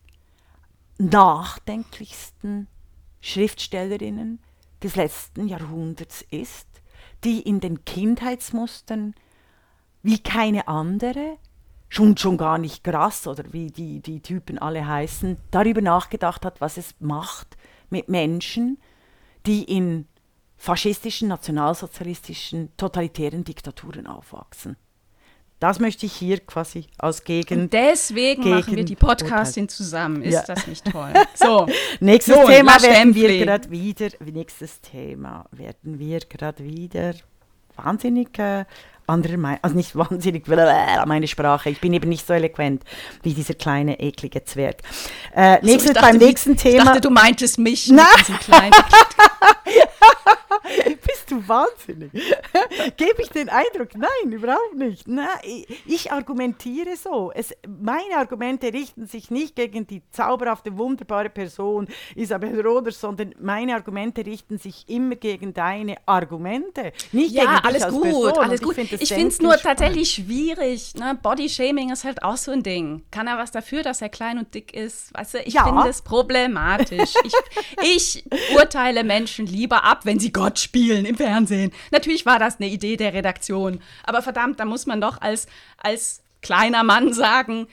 [0.98, 2.68] nachdenklichsten
[3.20, 4.38] Schriftstellerinnen
[4.82, 6.68] des letzten Jahrhunderts ist,
[7.22, 9.14] die in den Kindheitsmustern
[10.02, 11.38] wie keine andere
[11.88, 16.60] schon, schon gar nicht krass oder wie die, die Typen alle heißen, darüber nachgedacht hat,
[16.60, 17.56] was es macht,
[17.90, 18.78] mit Menschen,
[19.46, 20.06] die in
[20.56, 24.76] faschistischen, nationalsozialistischen, totalitären Diktaturen aufwachsen.
[25.60, 27.62] Das möchte ich hier quasi aus Gegen.
[27.62, 30.22] Und deswegen Gegen machen wir die Podcasting zusammen.
[30.22, 30.42] Ist ja.
[30.42, 31.12] das nicht toll?
[31.34, 31.66] So,
[32.00, 34.08] nächstes so, Thema werden wir gerade wieder.
[34.20, 37.14] Nächstes Thema werden wir gerade wieder
[37.76, 38.64] wahnsinnig äh,
[39.06, 41.70] andere Meinung, also nicht wahnsinnig meine Sprache.
[41.70, 42.82] Ich bin eben nicht so eloquent
[43.22, 44.78] wie dieser kleine eklige Zwerg.
[45.34, 46.78] Äh, so, nächstes, dachte, beim nächsten Thema.
[46.78, 48.06] Ich dachte, du meintest mich Na?
[48.16, 48.72] mit diesem kleinen.
[51.06, 52.10] Bist du wahnsinnig?
[52.96, 53.96] Gebe ich den Eindruck?
[53.96, 55.06] Nein, überhaupt nicht.
[55.06, 55.28] Nein,
[55.86, 57.32] ich argumentiere so.
[57.34, 63.74] Es, meine Argumente richten sich nicht gegen die zauberhafte, wunderbare Person Isabel Roder, sondern meine
[63.74, 66.92] Argumente richten sich immer gegen deine Argumente.
[67.12, 68.38] Nicht ja, gegen alles gut, Person.
[68.38, 68.76] alles gut.
[68.94, 70.94] Ich, ich finde es nur tatsächlich schwierig.
[70.94, 71.18] Ne?
[71.22, 73.04] Bodyshaming ist halt auch so ein Ding.
[73.10, 75.12] Kann er was dafür, dass er klein und dick ist?
[75.14, 75.64] Weißt du, ich ja.
[75.64, 77.14] finde es problematisch.
[77.24, 78.24] ich, ich
[78.56, 81.72] urteile Menschen lieber ab, wenn sie Gott spielen im Fernsehen.
[81.90, 83.80] Natürlich war das eine Idee der Redaktion.
[84.04, 85.46] Aber verdammt, da muss man doch als,
[85.78, 87.66] als kleiner Mann sagen,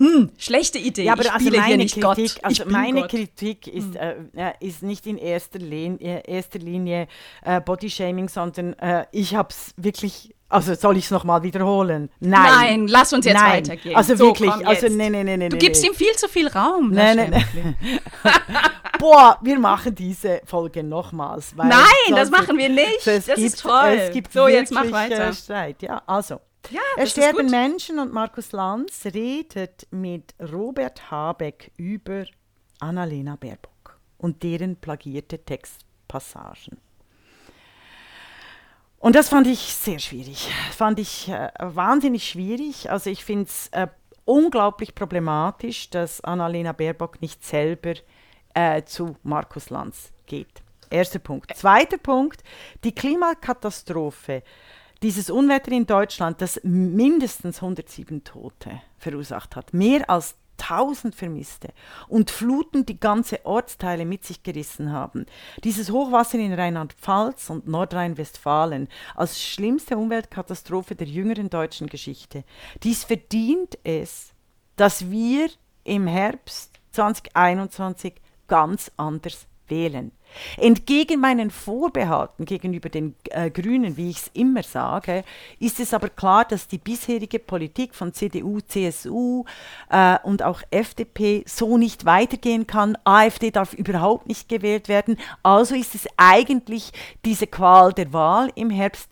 [0.00, 1.04] hm, schlechte Idee.
[1.04, 2.44] Ja, aber ich also meine Kritik, Gott.
[2.44, 3.10] Also meine Gott.
[3.10, 4.30] Kritik ist, hm.
[4.34, 7.06] äh, ist nicht in erster Linie, erster Linie
[7.42, 12.10] äh, Bodyshaming, sondern äh, ich habe es wirklich also soll ich es nochmal wiederholen?
[12.18, 12.42] Nein.
[12.42, 13.64] Nein, lass uns jetzt Nein.
[13.64, 13.94] weitergehen.
[13.94, 15.48] Also so, wirklich, also nee, nee, nee, nee.
[15.48, 16.90] Du gibst ihm viel zu viel Raum.
[16.90, 17.76] Nein, nein, nein.
[18.98, 21.54] Boah, wir machen diese Folge nochmals.
[21.56, 23.06] Nein, das machen wir nicht.
[23.06, 23.96] Das gibt, ist toll.
[23.96, 25.32] Es gibt so, jetzt mach weiter.
[25.32, 25.82] Streit.
[25.82, 26.40] Ja, also.
[26.70, 32.24] Ja, es sterben Menschen und Markus Lanz redet mit Robert Habeck über
[32.80, 36.76] Annalena Baerbock und deren plagierte Textpassagen.
[39.00, 40.50] Und das fand ich sehr schwierig.
[40.76, 42.90] Fand ich äh, wahnsinnig schwierig.
[42.90, 43.88] Also ich finde es äh,
[44.26, 47.94] unglaublich problematisch, dass Annalena Baerbock nicht selber
[48.52, 50.62] äh, zu Markus Lanz geht.
[50.90, 51.56] Erster Punkt.
[51.56, 52.42] Zweiter Punkt,
[52.84, 54.42] die Klimakatastrophe,
[55.02, 61.68] dieses Unwetter in Deutschland, das mindestens 107 Tote verursacht hat, mehr als 1000 Vermisste
[62.08, 65.26] und Fluten die ganze Ortsteile mit sich gerissen haben.
[65.64, 72.44] Dieses Hochwasser in Rheinland-Pfalz und Nordrhein-Westfalen als schlimmste Umweltkatastrophe der jüngeren deutschen Geschichte.
[72.82, 74.32] Dies verdient es,
[74.76, 75.48] dass wir
[75.84, 78.14] im Herbst 2021
[78.46, 80.12] ganz anders wählen.
[80.56, 85.24] Entgegen meinen Vorbehalten gegenüber den äh, Grünen, wie ich es immer sage,
[85.58, 89.44] ist es aber klar, dass die bisherige Politik von CDU, CSU
[89.90, 92.96] äh, und auch FDP so nicht weitergehen kann.
[93.04, 95.16] AfD darf überhaupt nicht gewählt werden.
[95.42, 96.92] Also ist es eigentlich
[97.24, 99.08] diese Qual der Wahl im Herbst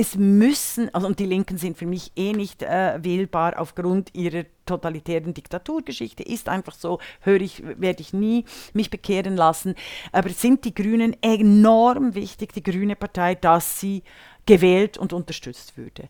[0.00, 4.44] es müssen, also und die Linken sind für mich eh nicht äh, wählbar aufgrund ihrer
[4.64, 9.74] totalitären Diktaturgeschichte, ist einfach so, höre ich, werde ich nie mich bekehren lassen.
[10.10, 14.02] Aber sind die Grünen enorm wichtig, die Grüne Partei, dass sie
[14.46, 16.08] gewählt und unterstützt würde.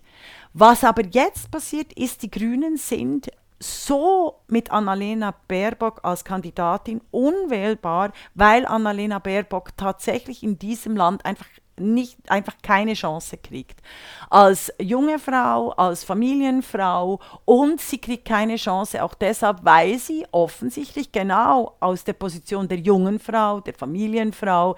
[0.53, 3.29] Was aber jetzt passiert, ist, die Grünen sind
[3.59, 11.47] so mit Annalena Baerbock als Kandidatin unwählbar, weil Annalena Baerbock tatsächlich in diesem Land einfach
[11.81, 13.81] nicht einfach keine Chance kriegt.
[14.29, 21.11] Als junge Frau, als Familienfrau und sie kriegt keine Chance auch deshalb, weil sie offensichtlich
[21.11, 24.77] genau aus der Position der jungen Frau, der Familienfrau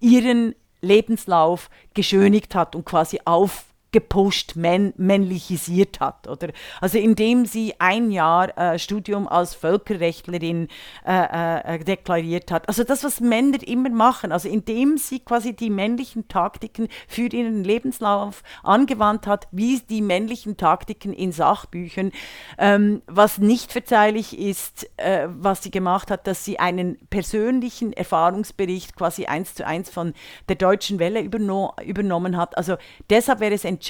[0.00, 6.26] ihren Lebenslauf geschönigt hat und quasi auf gepusht, männ männlichisiert hat.
[6.26, 6.48] Oder?
[6.80, 10.66] Also indem sie ein Jahr äh, Studium als Völkerrechtlerin
[11.06, 12.68] äh, äh, deklariert hat.
[12.68, 17.62] Also das, was Männer immer machen, also indem sie quasi die männlichen Taktiken für ihren
[17.62, 22.10] Lebenslauf angewandt hat, wie die männlichen Taktiken in Sachbüchern.
[22.58, 28.96] Ähm, was nicht verzeihlich ist, äh, was sie gemacht hat, dass sie einen persönlichen Erfahrungsbericht
[28.96, 30.14] quasi eins zu eins von
[30.48, 32.56] der Deutschen Welle überno übernommen hat.
[32.58, 32.76] Also
[33.08, 33.83] deshalb wäre es entscheidend,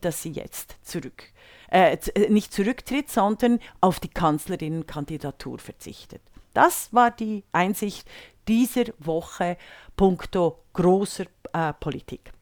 [0.00, 1.24] dass sie jetzt zurück,
[1.70, 6.22] äh, äh, nicht zurücktritt, sondern auf die Kanzlerinnenkandidatur verzichtet.
[6.54, 8.08] Das war die Einsicht
[8.48, 9.56] dieser Woche
[9.96, 12.32] puncto großer äh, Politik.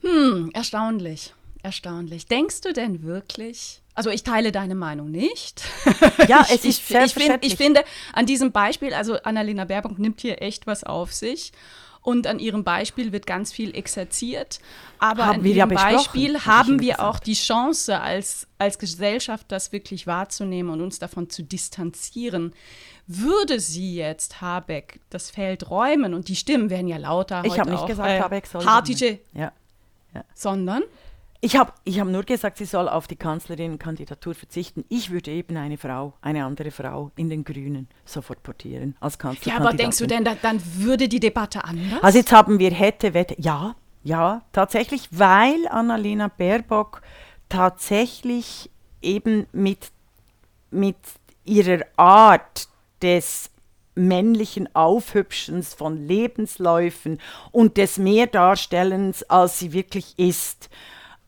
[0.00, 2.26] Hm, erstaunlich, erstaunlich.
[2.26, 5.62] Denkst du denn wirklich, also ich teile deine Meinung nicht.
[6.28, 7.84] Ja, es ist ich, ich, find, ich finde
[8.14, 11.52] an diesem Beispiel, also Annalena Baerbock nimmt hier echt was auf sich
[12.04, 14.60] und an ihrem Beispiel wird ganz viel exerziert.
[14.98, 17.00] Aber haben an ihrem Beispiel haben wir gesagt.
[17.00, 22.52] auch die Chance, als, als Gesellschaft das wirklich wahrzunehmen und uns davon zu distanzieren.
[23.06, 27.42] Würde sie jetzt Habeck das Feld räumen und die Stimmen werden ja lauter.
[27.46, 28.64] Ich habe nicht auch, gesagt, äh, Habeck soll.
[28.66, 29.52] Hartige, ja.
[30.14, 30.24] ja.
[30.34, 30.82] Sondern?
[31.44, 34.82] Ich habe ich hab nur gesagt, sie soll auf die Kanzlerinnenkandidatur verzichten.
[34.88, 39.52] Ich würde eben eine Frau, eine andere Frau in den Grünen sofort portieren als Kanzlerin.
[39.52, 42.02] Ja, aber denkst du denn, da, dann würde die Debatte anders?
[42.02, 47.02] Also jetzt haben wir hätte, wette, ja, ja, tatsächlich, weil Annalena Baerbock
[47.50, 48.70] tatsächlich
[49.02, 49.90] eben mit,
[50.70, 50.96] mit
[51.44, 52.68] ihrer Art
[53.02, 53.50] des
[53.94, 57.20] männlichen Aufhübschens von Lebensläufen
[57.52, 60.70] und des Mehrdarstellens, als sie wirklich ist,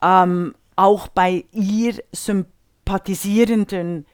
[0.01, 4.05] ähm, auch bei ihr sympathisierenden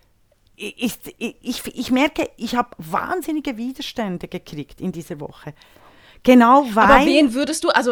[0.55, 5.53] ist, ich, ich merke, ich habe wahnsinnige Widerstände gekriegt in dieser Woche.
[6.23, 6.83] Genau, weil.
[6.83, 7.91] Aber wen würdest du, also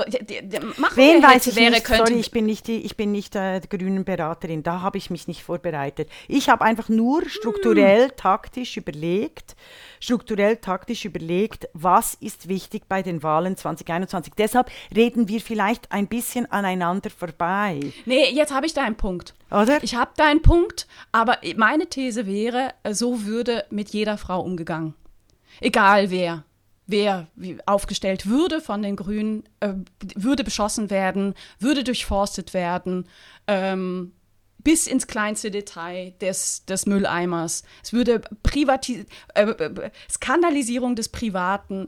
[0.77, 3.59] machen wen weiß ich wäre, nicht, sorry, ich bin nicht die, ich bin nicht äh,
[3.69, 6.09] grünen Beraterin, da habe ich mich nicht vorbereitet.
[6.29, 8.15] Ich habe einfach nur strukturell, hm.
[8.15, 9.57] taktisch überlegt,
[9.99, 14.34] strukturell, taktisch überlegt, was ist wichtig bei den Wahlen 2021.
[14.38, 17.82] Deshalb reden wir vielleicht ein bisschen aneinander vorbei.
[18.05, 19.34] Nee, jetzt habe ich da einen Punkt.
[19.49, 19.84] Oder?
[19.84, 24.93] Ich habe da einen Punkt, aber meine These wäre, so würde mit jeder Frau umgegangen.
[25.59, 26.45] Egal wer
[26.88, 27.27] wer
[27.65, 29.73] aufgestellt würde von den Grünen, äh,
[30.15, 33.07] würde beschossen werden, würde durchforstet werden,
[33.47, 34.13] ähm,
[34.63, 37.63] bis ins kleinste Detail des, des Mülleimers.
[37.84, 41.88] Es würde Privatis äh, äh, Skandalisierung des Privaten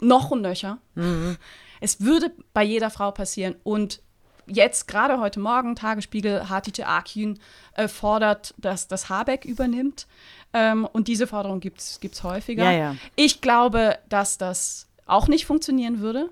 [0.00, 0.78] noch und nöcher.
[0.94, 1.36] Mhm.
[1.80, 3.56] Es würde bei jeder Frau passieren.
[3.62, 4.02] Und
[4.46, 7.38] jetzt, gerade heute Morgen, Tagesspiegel, Hatice Akün
[7.74, 10.06] äh, fordert, dass das Habeck übernimmt.
[10.52, 12.64] Ähm, und diese Forderung gibt es häufiger.
[12.64, 12.96] Ja, ja.
[13.16, 16.30] Ich glaube, dass das auch nicht funktionieren würde.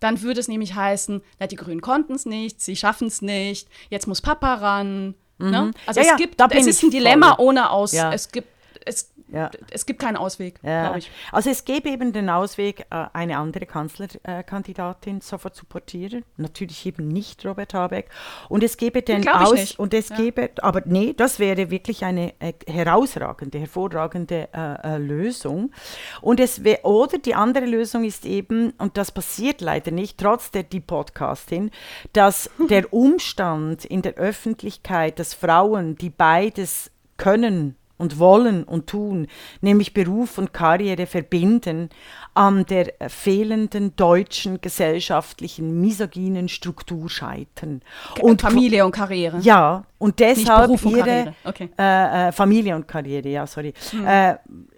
[0.00, 3.68] Dann würde es nämlich heißen, na, die Grünen konnten es nicht, sie schaffen es nicht,
[3.88, 5.14] jetzt muss Papa ran.
[5.38, 5.46] Ne?
[5.46, 5.50] Mhm.
[5.50, 5.70] Ne?
[5.86, 7.46] Also ja, es gibt, es ist ein Dilemma voll.
[7.46, 7.92] ohne Aus.
[7.92, 8.48] Es gibt,
[8.84, 9.50] es ja.
[9.70, 10.84] Es gibt keinen Ausweg, ja.
[10.84, 11.10] glaube ich.
[11.32, 16.24] Also es gäbe eben den Ausweg, äh, eine andere Kanzlerkandidatin sofort zu portieren.
[16.36, 18.08] Natürlich eben nicht Robert Habeck.
[18.48, 20.16] Und es gäbe den Aus und es ja.
[20.16, 25.72] gäbe, aber nee, das wäre wirklich eine äh, herausragende, hervorragende äh, äh, Lösung.
[26.20, 30.52] Und es wäre, oder die andere Lösung ist eben, und das passiert leider nicht, trotz
[30.52, 31.72] der die Podcastin,
[32.12, 39.26] dass der Umstand in der Öffentlichkeit, dass Frauen, die beides können, und wollen und tun,
[39.60, 41.90] nämlich Beruf und Karriere verbinden,
[42.34, 47.80] an der fehlenden deutschen gesellschaftlichen misogynen Struktur scheitern.
[48.20, 49.38] Und Familie und Karriere.
[49.40, 51.70] Ja, und deshalb ihre okay.
[51.78, 53.72] äh, äh, Familie und Karriere, ja, sorry.
[53.92, 54.06] Mhm.
[54.06, 54.36] Äh,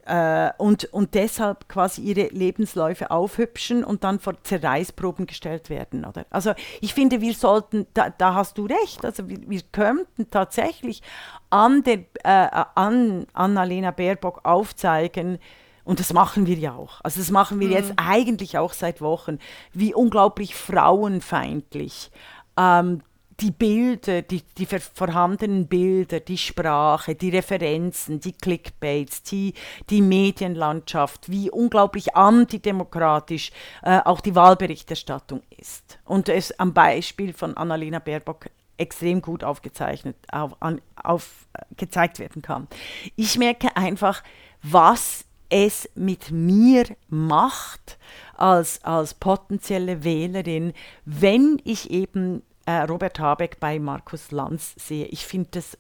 [0.08, 6.04] äh, und, und deshalb quasi ihre Lebensläufe aufhübschen und dann vor Zerreißproben gestellt werden.
[6.04, 6.24] Oder?
[6.30, 11.02] Also ich finde, wir sollten, da, da hast du recht, also wir, wir könnten tatsächlich
[11.50, 15.38] an, der, äh, an Annalena Baerbock aufzeigen,
[15.84, 17.00] und das machen wir ja auch.
[17.02, 17.72] Also das machen wir mhm.
[17.72, 19.38] jetzt eigentlich auch seit Wochen,
[19.72, 22.10] wie unglaublich frauenfeindlich
[22.58, 23.02] ähm,
[23.40, 29.54] die Bilder, die, die vorhandenen Bilder, die Sprache, die Referenzen, die Clickbaits, die,
[29.90, 35.98] die Medienlandschaft, wie unglaublich antidemokratisch äh, auch die Wahlberichterstattung ist.
[36.04, 40.52] Und es am Beispiel von Annalena Baerbock extrem gut aufgezeichnet, auf,
[40.96, 42.68] auf, gezeigt werden kann.
[43.16, 44.22] Ich merke einfach,
[44.62, 47.98] was es mit mir macht
[48.36, 50.72] als, als potenzielle Wählerin,
[51.04, 55.06] wenn ich eben äh, Robert Habeck bei Markus Lanz sehe.
[55.06, 55.78] Ich finde das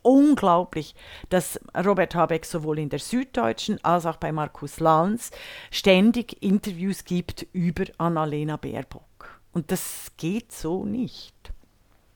[0.00, 0.94] unglaublich,
[1.28, 5.32] dass Robert Habeck sowohl in der Süddeutschen als auch bei Markus Lanz
[5.70, 9.04] ständig Interviews gibt über Annalena Baerbock.
[9.52, 11.34] Und das geht so nicht.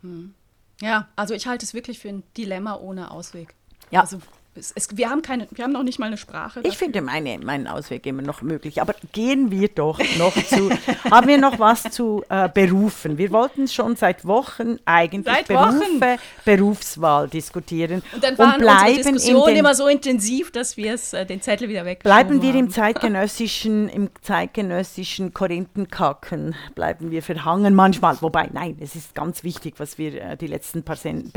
[0.00, 0.32] Hm.
[0.80, 3.54] Ja, also ich halte es wirklich für ein Dilemma ohne Ausweg.
[3.90, 4.00] Ja.
[4.00, 4.20] Also
[4.56, 6.60] es, es, wir, haben keine, wir haben noch nicht mal eine Sprache.
[6.60, 6.70] Dafür.
[6.70, 8.80] Ich finde meine, meinen Ausweg immer noch möglich.
[8.80, 10.70] Aber gehen wir doch noch zu,
[11.10, 13.18] haben wir noch was zu äh, Berufen?
[13.18, 16.18] Wir wollten schon seit Wochen eigentlich seit Berufe, Wochen.
[16.44, 18.02] Berufswahl diskutieren.
[18.14, 21.40] Und dann waren und bleiben unsere Diskussionen immer so intensiv, dass wir es äh, den
[21.40, 28.16] Zettel wieder weg Bleiben wir im zeitgenössischen, im zeitgenössischen Korinthenkacken, bleiben wir verhangen manchmal.
[28.20, 30.96] Wobei, nein, es ist ganz wichtig, was wir äh, die letzten paar,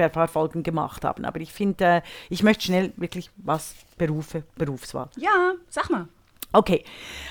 [0.09, 1.26] paar, Folgen gemacht haben.
[1.26, 5.10] Aber ich finde, äh, ich möchte schnell wirklich was Berufe, Berufswahl.
[5.16, 6.08] Ja, sag mal.
[6.53, 6.84] Okay,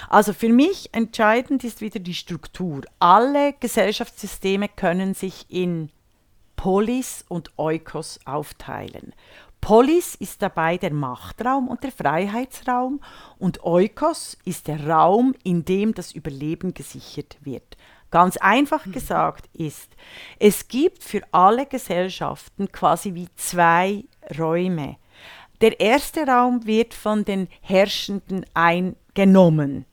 [0.09, 2.83] also für mich entscheidend ist wieder die Struktur.
[2.99, 5.91] Alle Gesellschaftssysteme können sich in
[6.57, 9.13] Polis und Eukos aufteilen.
[9.61, 13.01] Polis ist dabei der Machtraum und der Freiheitsraum
[13.39, 17.77] und Eukos ist der Raum, in dem das Überleben gesichert wird.
[18.11, 18.93] Ganz einfach mhm.
[18.93, 19.91] gesagt ist,
[20.39, 24.05] es gibt für alle Gesellschaften quasi wie zwei
[24.39, 24.97] Räume.
[25.61, 29.87] Der erste Raum wird von den Herrschenden eingenommen.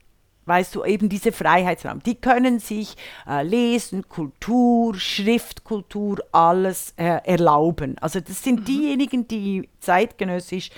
[0.45, 2.03] Weißt du, eben diese Freiheitsraum.
[2.03, 7.97] Die können sich äh, Lesen, Kultur, Schriftkultur, alles äh, erlauben.
[7.99, 8.66] Also das sind mhm.
[8.66, 10.70] diejenigen, die zeitgenössisch,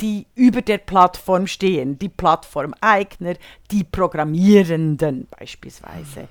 [0.00, 2.00] die über der Plattform stehen.
[2.00, 3.34] Die Plattformeigner,
[3.70, 6.22] die Programmierenden beispielsweise.
[6.22, 6.28] Mhm.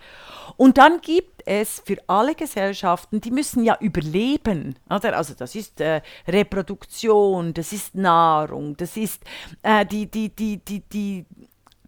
[0.58, 4.76] Und dann gibt es für alle Gesellschaften, die müssen ja überleben.
[4.90, 5.18] Oder?
[5.18, 9.24] Also das ist äh, Reproduktion, das ist Nahrung, das ist
[9.64, 11.26] äh, die, die, die, die, die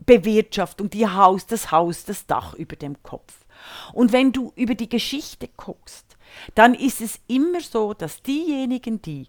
[0.05, 3.45] Bewirtschaftung, die Haus, das Haus, das Dach über dem Kopf.
[3.93, 6.17] Und wenn du über die Geschichte guckst,
[6.55, 9.27] dann ist es immer so, dass diejenigen, die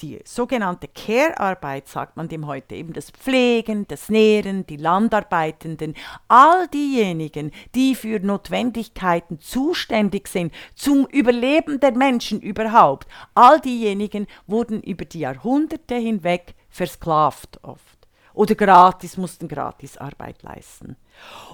[0.00, 5.94] die sogenannte Care-Arbeit, sagt man dem heute eben, das Pflegen, das Nähren, die Landarbeitenden,
[6.28, 14.82] all diejenigen, die für Notwendigkeiten zuständig sind, zum Überleben der Menschen überhaupt, all diejenigen wurden
[14.82, 17.96] über die Jahrhunderte hinweg versklavt oft
[18.36, 20.96] oder gratis, mussten gratis Arbeit leisten.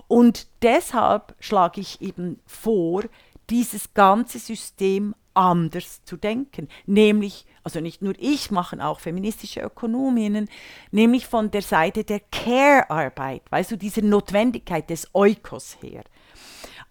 [0.08, 3.04] Und deshalb schlage ich eben vor,
[3.48, 10.48] dieses ganze System anders zu denken, nämlich also nicht nur ich, machen auch feministische Ökonominnen,
[10.90, 16.02] nämlich von der Seite der Care-Arbeit, weißt du, diese Notwendigkeit des Eukos her.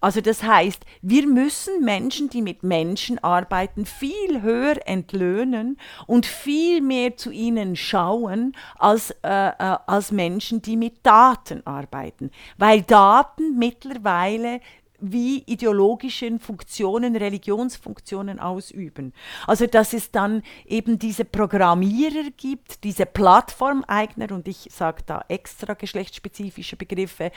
[0.00, 5.78] Also das heißt, wir müssen Menschen, die mit Menschen arbeiten, viel höher entlöhnen
[6.08, 12.32] und viel mehr zu ihnen schauen als, äh, äh, als Menschen, die mit Daten arbeiten.
[12.58, 14.60] Weil Daten mittlerweile
[15.02, 19.12] wie ideologischen Funktionen, Religionsfunktionen ausüben.
[19.46, 25.74] Also dass es dann eben diese Programmierer gibt, diese Plattformeigner, und ich sage da extra
[25.74, 27.32] geschlechtsspezifische Begriffe,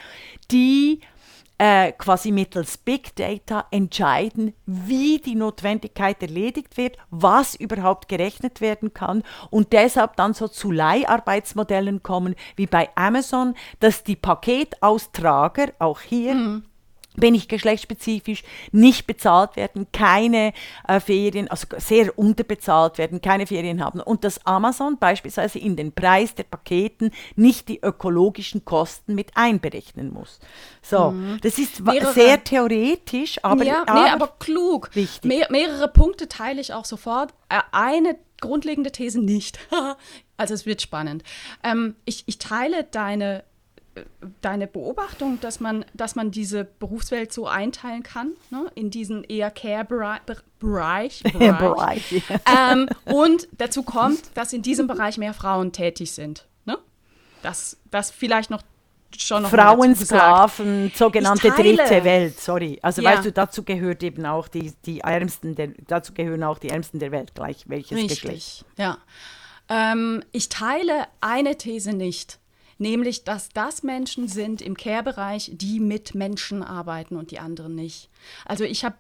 [0.52, 1.02] die
[1.58, 8.94] äh, quasi mittels Big Data entscheiden, wie die Notwendigkeit erledigt wird, was überhaupt gerechnet werden
[8.94, 16.02] kann und deshalb dann so zu Leiharbeitsmodellen kommen wie bei Amazon, dass die Paketaustrager auch
[16.02, 16.64] hier mhm
[17.16, 20.54] bin ich geschlechtsspezifisch, nicht bezahlt werden, keine
[20.88, 25.92] äh, Ferien, also sehr unterbezahlt werden, keine Ferien haben und dass Amazon beispielsweise in den
[25.92, 30.40] Preis der Paketen nicht die ökologischen Kosten mit einberechnen muss.
[30.82, 31.40] So, mhm.
[31.42, 34.90] das ist mehrere, sehr theoretisch, aber, ja, aber, nee, aber klug.
[34.94, 35.26] Wichtig.
[35.26, 37.34] Mehr, mehrere Punkte teile ich auch sofort.
[37.50, 39.60] Äh, eine grundlegende These nicht.
[40.38, 41.24] also es wird spannend.
[41.64, 43.44] Ähm, ich, ich teile deine
[44.42, 49.52] deine Beobachtung, dass man, dass man diese Berufswelt so einteilen kann, ne, in diesen eher
[49.52, 51.24] Care-Bereich.
[52.46, 56.46] Ähm, und dazu kommt, dass in diesem Bereich mehr Frauen tätig sind.
[56.66, 56.78] Ne?
[57.42, 58.62] Das, das vielleicht noch
[59.18, 62.80] schon noch Frauensklaven, sogenannte dritte Welt, sorry.
[62.82, 63.12] Also ja.
[63.12, 67.00] weißt du, dazu gehört eben auch die, die Ärmsten, der, dazu gehören auch die Ärmsten
[67.00, 68.22] der Welt, gleich welches Richtig.
[68.22, 68.66] Geschlecht.
[68.78, 68.98] Ja.
[69.70, 72.40] Ähm, ich teile eine These nicht
[72.78, 78.10] nämlich dass das Menschen sind im Care-Bereich, die mit Menschen arbeiten und die anderen nicht.
[78.46, 78.96] Also ich habe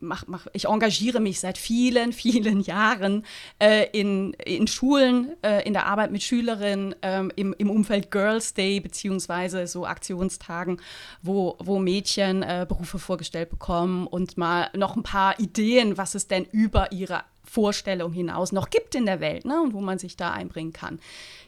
[0.00, 3.24] mach, mach, ich engagiere mich seit vielen, vielen Jahren
[3.58, 8.54] äh, in, in Schulen, äh, in der Arbeit mit Schülerinnen, ähm, im, im Umfeld Girls
[8.54, 10.80] Day, beziehungsweise so Aktionstagen,
[11.22, 16.28] wo, wo Mädchen äh, Berufe vorgestellt bekommen und mal noch ein paar Ideen, was es
[16.28, 20.16] denn über ihre Vorstellung hinaus noch gibt in der Welt ne, und wo man sich
[20.16, 21.00] da einbringen kann.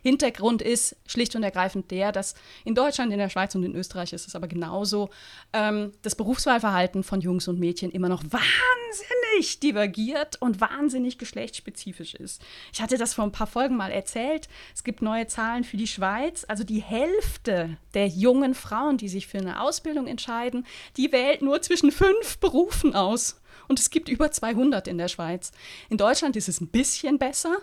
[0.02, 2.34] Hintergrund ist schlicht und ergreifend der, dass
[2.64, 5.10] in Deutschland, in der Schweiz und in Österreich ist es aber genauso,
[5.52, 12.42] ähm, das Berufswahlverhalten von Jungs und Mädchen immer noch wahnsinnig divergiert und wahnsinnig geschlechtsspezifisch ist.
[12.72, 14.48] Ich hatte das vor ein paar Folgen mal erzählt.
[14.74, 16.44] Es gibt neue Zahlen für die Schweiz.
[16.48, 21.60] Also die Hälfte der jungen Frauen, die sich für eine Ausbildung entscheiden, die wählt nur
[21.62, 25.52] zwischen fünf Berufen aus und es gibt über 200 in der Schweiz.
[25.88, 27.56] In Deutschland ist es ein bisschen besser.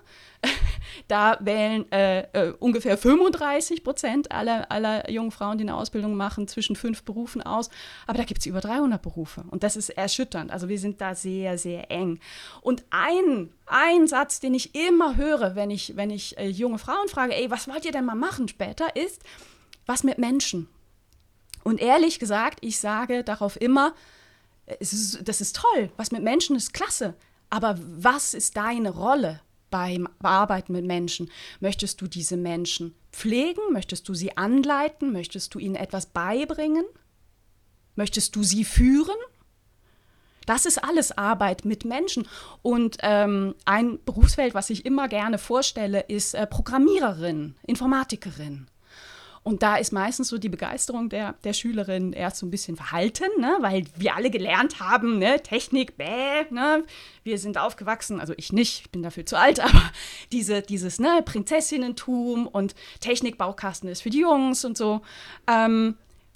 [1.07, 6.47] Da wählen äh, äh, ungefähr 35 Prozent aller, aller jungen Frauen, die eine Ausbildung machen,
[6.47, 7.69] zwischen fünf Berufen aus.
[8.07, 9.43] Aber da gibt es über 300 Berufe.
[9.49, 10.51] Und das ist erschütternd.
[10.51, 12.19] Also wir sind da sehr, sehr eng.
[12.61, 17.07] Und ein, ein Satz, den ich immer höre, wenn ich, wenn ich äh, junge Frauen
[17.09, 19.23] frage, ey, was wollt ihr denn mal machen später, ist,
[19.85, 20.67] was mit Menschen?
[21.63, 23.93] Und ehrlich gesagt, ich sage darauf immer,
[24.79, 27.15] ist, das ist toll, was mit Menschen ist klasse.
[27.49, 31.31] Aber was ist deine Rolle beim Arbeiten mit Menschen?
[31.59, 33.61] Möchtest du diese Menschen pflegen?
[33.71, 35.11] Möchtest du sie anleiten?
[35.11, 36.85] Möchtest du ihnen etwas beibringen?
[37.95, 39.17] Möchtest du sie führen?
[40.45, 42.27] Das ist alles Arbeit mit Menschen.
[42.61, 48.67] Und ähm, ein Berufsfeld, was ich immer gerne vorstelle, ist äh, Programmiererin, Informatikerin.
[49.47, 53.29] Und da ist meistens so die Begeisterung der, der Schülerin erst so ein bisschen verhalten,
[53.39, 53.55] ne?
[53.61, 55.41] weil wir alle gelernt haben, ne?
[55.41, 56.83] Technik, bäh, ne?
[57.23, 59.81] wir sind aufgewachsen, also ich nicht, ich bin dafür zu alt, aber
[60.33, 61.21] diese, dieses ne?
[61.23, 64.99] Prinzessinnentum und Technikbaukasten ist für die Jungs und so.
[65.49, 65.95] Ähm,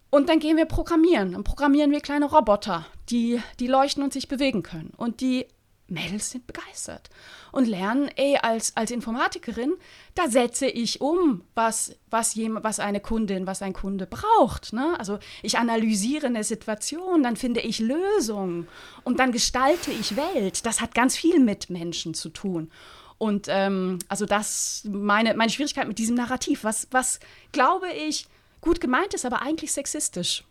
[0.10, 1.34] und dann gehen wir programmieren.
[1.34, 4.94] Dann programmieren wir kleine Roboter, die, die leuchten und sich bewegen können.
[4.96, 5.48] Und die
[5.92, 7.10] Mädels sind begeistert
[7.52, 9.74] und lernen, ey, als, als Informatikerin,
[10.16, 14.74] da setze ich um, was, was, jem, was eine Kundin, was ein Kunde braucht.
[14.74, 14.96] Ne?
[14.98, 18.68] Also ich analysiere eine Situation, dann finde ich Lösungen
[19.04, 20.66] und dann gestalte ich Welt.
[20.66, 22.72] Das hat ganz viel mit Menschen zu tun.
[23.18, 27.20] Und ähm, also das, meine, meine Schwierigkeit mit diesem Narrativ, was, was
[27.52, 28.26] glaube ich
[28.62, 30.44] gut gemeint ist, aber eigentlich sexistisch.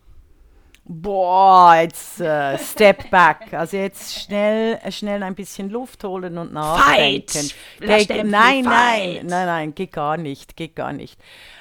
[0.84, 3.52] Boah, jetzt uh, Step back.
[3.52, 7.50] Also jetzt schnell, schnell ein bisschen Luft holen und nachdenken.
[7.78, 8.08] Fight!
[8.08, 11.20] Denk, nein, nein, nein, nein, geht gar nicht, geht gar nicht.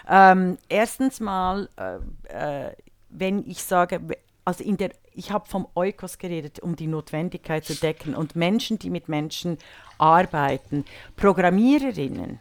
[0.09, 2.72] Ähm, erstens mal, äh, äh,
[3.09, 4.01] wenn ich sage,
[4.45, 8.80] also in der, ich habe vom Eukos geredet, um die Notwendigkeit zu decken und Menschen,
[8.80, 9.59] die mit Menschen
[9.99, 10.86] arbeiten,
[11.17, 12.39] Programmiererinnen,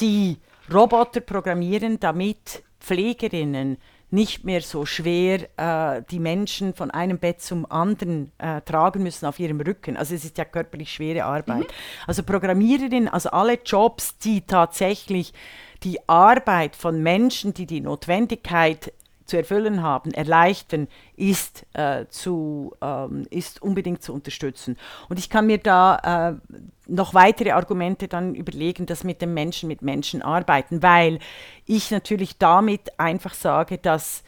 [0.00, 0.38] die
[0.72, 3.78] Roboter programmieren, damit Pflegerinnen
[4.14, 9.26] nicht mehr so schwer äh, die Menschen von einem Bett zum anderen äh, tragen müssen
[9.26, 9.96] auf ihrem Rücken.
[9.96, 11.58] Also es ist ja körperlich schwere Arbeit.
[11.58, 11.66] Mhm.
[12.06, 15.34] Also Programmiererin, also alle Jobs, die tatsächlich
[15.82, 18.92] die Arbeit von Menschen, die die Notwendigkeit
[19.26, 24.76] zu erfüllen haben, erleichtern, ist, äh, zu, ähm, ist unbedingt zu unterstützen.
[25.08, 26.56] Und ich kann mir da äh,
[26.86, 31.18] noch weitere Argumente dann überlegen, dass mit dem Menschen mit Menschen arbeiten, weil
[31.66, 34.22] ich natürlich damit einfach sage, dass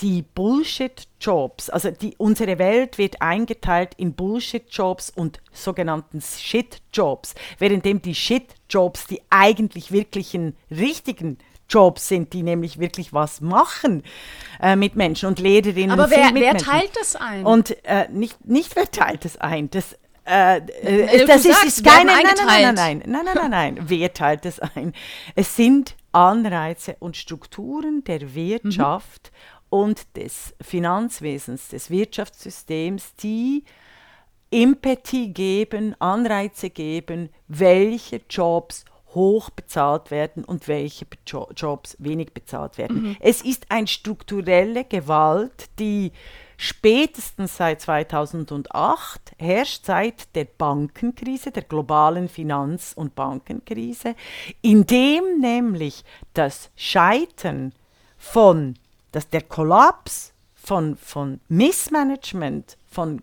[0.00, 8.14] die Bullshit-Jobs, also die, unsere Welt wird eingeteilt in Bullshit-Jobs und sogenannten Shit-Jobs, währenddem die
[8.14, 11.38] Shit-Jobs die eigentlich wirklichen richtigen
[11.68, 14.02] Jobs sind, die nämlich wirklich was machen
[14.60, 15.90] äh, mit Menschen und Lehrerinnen.
[15.90, 17.44] Aber wer, wer teilt das ein?
[17.44, 19.70] Und äh, nicht, nicht wer teilt das ein?
[19.70, 19.96] Das,
[20.26, 22.12] äh, äh das ist, sagst, ist keine.
[22.12, 23.78] Nein nein nein, nein, nein, nein, nein, nein, nein.
[23.88, 24.92] Wer teilt das ein?
[25.34, 29.78] Es sind Anreize und Strukturen der Wirtschaft mhm.
[29.78, 33.64] und des Finanzwesens, des Wirtschaftssystems, die
[34.50, 41.06] Empathie geben, Anreize geben, welche Jobs hoch bezahlt werden und welche
[41.56, 43.02] Jobs wenig bezahlt werden.
[43.02, 43.16] Mhm.
[43.20, 46.12] Es ist eine strukturelle Gewalt, die
[46.56, 54.14] spätestens seit 2008 herrscht, seit der Bankenkrise, der globalen Finanz- und Bankenkrise,
[54.60, 56.04] in dem nämlich
[56.34, 57.72] das Scheitern
[58.18, 58.74] von,
[59.12, 63.22] dass der Kollaps von, von Missmanagement von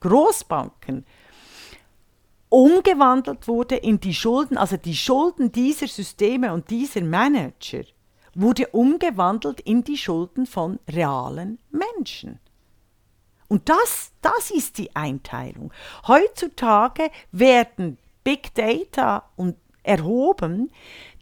[0.00, 1.06] Großbanken
[2.48, 7.82] umgewandelt wurde in die Schulden, also die Schulden dieser Systeme und dieser Manager,
[8.34, 12.38] wurde umgewandelt in die Schulden von realen Menschen.
[13.48, 15.72] Und das, das ist die Einteilung.
[16.06, 20.70] Heutzutage werden Big Data und erhoben,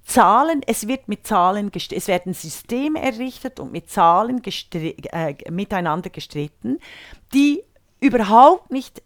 [0.05, 6.11] Zahlen, es wird mit Zahlen, es werden Systeme errichtet und mit Zahlen gestri äh, miteinander
[6.11, 6.79] gestritten,
[7.33, 7.65] die
[7.99, 9.03] überhaupt nicht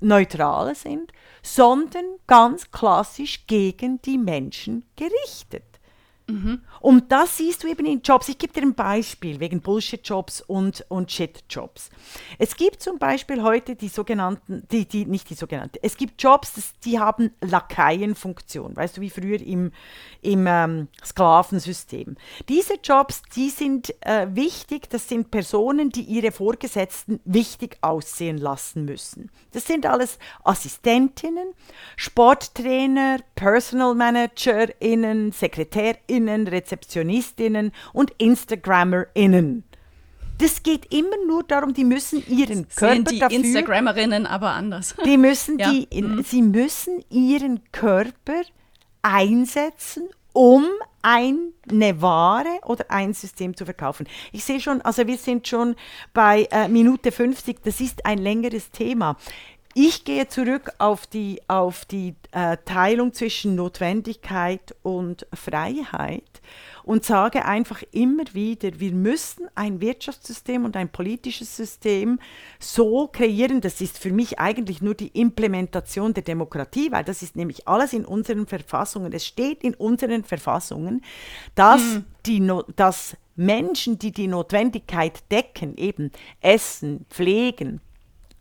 [0.00, 1.12] neutral sind,
[1.54, 5.67] sondern ganz klassisch gegen die Menschen gerichtet.
[6.28, 6.60] Mhm.
[6.80, 8.28] Und das siehst du eben in Jobs.
[8.28, 11.88] Ich gebe dir ein Beispiel wegen Bullshit-Jobs und, und Shit-Jobs.
[12.38, 16.52] Es gibt zum Beispiel heute die sogenannten, die, die, nicht die sogenannten, es gibt Jobs,
[16.84, 19.72] die haben Lakaienfunktion, weißt du, wie früher im,
[20.20, 22.16] im ähm, Sklavensystem.
[22.48, 28.84] Diese Jobs, die sind äh, wichtig, das sind Personen, die ihre Vorgesetzten wichtig aussehen lassen
[28.84, 29.30] müssen.
[29.52, 31.54] Das sind alles Assistentinnen,
[31.96, 39.64] Sporttrainer, Personal ManagerInnen, SekretärInnen, Freundinnen, Rezeptionistinnen und Instagrammerinnen.
[40.38, 44.94] Das geht immer nur darum, die müssen ihren Körper sehen die dafür, Instagrammerinnen aber anders.
[45.04, 45.70] Die müssen ja.
[45.70, 46.22] die, mhm.
[46.22, 48.42] sie müssen ihren Körper
[49.02, 50.64] einsetzen, um
[51.02, 54.06] eine Ware oder ein System zu verkaufen.
[54.30, 55.74] Ich sehe schon, also wir sind schon
[56.12, 59.16] bei äh, Minute 50, das ist ein längeres Thema.
[59.80, 66.42] Ich gehe zurück auf die, auf die äh, Teilung zwischen Notwendigkeit und Freiheit
[66.82, 72.18] und sage einfach immer wieder, wir müssen ein Wirtschaftssystem und ein politisches System
[72.58, 77.36] so kreieren, das ist für mich eigentlich nur die Implementation der Demokratie, weil das ist
[77.36, 81.04] nämlich alles in unseren Verfassungen, es steht in unseren Verfassungen,
[81.54, 82.04] dass, mhm.
[82.26, 86.10] die no dass Menschen, die die Notwendigkeit decken, eben
[86.40, 87.80] Essen, Pflegen,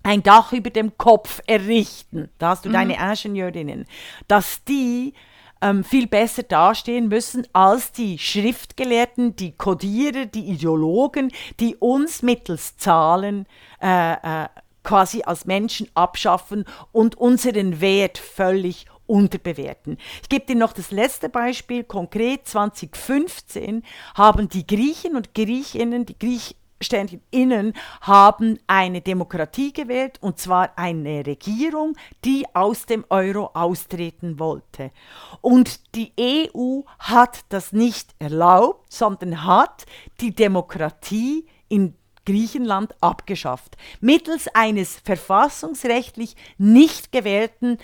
[0.08, 2.74] ein Dach über dem Kopf errichten, da hast du mhm.
[2.74, 3.86] deine Ingenieurinnen,
[4.30, 5.14] dass die
[5.62, 12.78] ähm, viel besser dastehen müssen als die Schriftgelehrten, die Kodierer, die Ideologen, die uns mittels
[12.78, 13.48] Zahlen
[13.82, 14.48] äh, äh,
[14.84, 19.98] quasi als Menschen abschaffen und unseren Wert völlig unterbewerten.
[20.22, 21.84] Ich gebe dir noch das letzte Beispiel.
[21.84, 23.84] Konkret 2015
[24.16, 26.56] haben die Griechen und Griechinnen, die Griech
[27.32, 34.92] innen haben eine Demokratie gewählt, und zwar eine Regierung, die aus dem Euro austreten wollte.
[35.42, 39.86] Und die EU hat das nicht erlaubt, sondern hat
[40.22, 47.78] die Demokratie in Griechenland abgeschafft, mittels eines verfassungsrechtlich nicht gewählten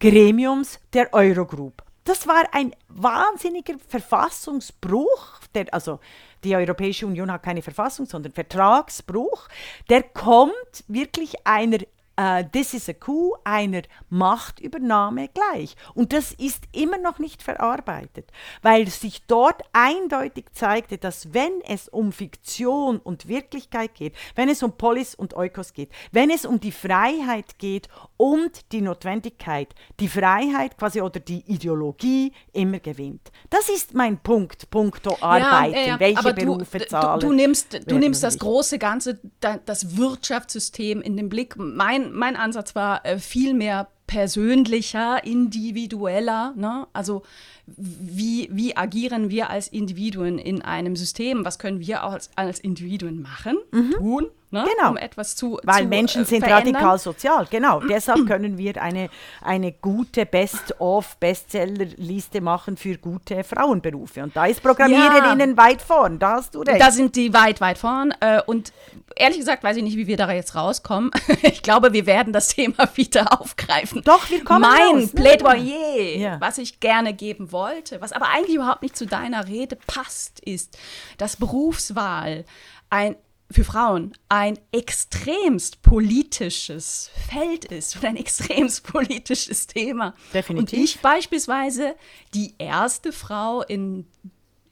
[0.00, 1.82] Gremiums der Eurogroup.
[2.02, 6.00] Das war ein wahnsinniger Verfassungsbruch, der, also
[6.44, 9.48] die Europäische Union hat keine Verfassung, sondern Vertragsbruch,
[9.88, 11.78] der kommt wirklich einer
[12.16, 15.76] äh, this is a coup einer Machtübernahme gleich.
[15.94, 18.30] Und das ist immer noch nicht verarbeitet,
[18.62, 24.62] weil sich dort eindeutig zeigte, dass wenn es um Fiktion und Wirklichkeit geht, wenn es
[24.62, 30.08] um Polis und Eukos geht, wenn es um die Freiheit geht und die Notwendigkeit, die
[30.08, 33.30] Freiheit quasi oder die Ideologie immer gewinnt.
[33.50, 37.20] Das ist mein Punkt, punkto Arbeiten, ja, ja, welche Berufe du, zahlen.
[37.20, 41.56] Du, du nimmst, du nimmst das große Ganze, das Wirtschaftssystem in den Blick.
[41.56, 46.52] Mein mein, Ansatz war äh, viel mehr persönlicher, individueller.
[46.56, 46.86] Ne?
[46.92, 47.22] Also
[47.66, 51.44] wie, wie agieren wir als Individuen in einem System?
[51.44, 53.90] Was können wir als, als Individuen machen, mhm.
[53.92, 54.26] tun?
[54.52, 54.64] Ne?
[54.76, 54.90] Genau.
[54.90, 56.76] um etwas zu Weil zu, Menschen äh, sind verändern.
[56.76, 57.80] radikal sozial, genau.
[57.90, 59.10] Deshalb können wir eine,
[59.42, 64.22] eine gute Best-of Bestseller-Liste machen für gute Frauenberufe.
[64.22, 65.56] Und da ist Programmiererinnen ja.
[65.56, 66.80] weit vorn, da hast du recht.
[66.80, 68.14] Da sind die weit, weit vorn.
[68.20, 68.72] Äh, und
[69.16, 71.10] ehrlich gesagt weiß ich nicht, wie wir da jetzt rauskommen.
[71.42, 74.02] ich glaube, wir werden das Thema wieder aufgreifen.
[74.04, 75.12] Doch, wir kommen Mein raus.
[75.12, 76.40] Plädoyer, ja.
[76.40, 77.55] was ich gerne geben wollte,
[78.00, 80.78] was aber eigentlich überhaupt nicht zu deiner Rede passt, ist,
[81.18, 82.44] dass Berufswahl
[82.90, 83.16] ein
[83.50, 90.14] für Frauen ein extremst politisches Feld ist und ein extremst politisches Thema.
[90.34, 90.72] Definitiv.
[90.72, 91.94] Und ich beispielsweise
[92.34, 94.06] die erste Frau in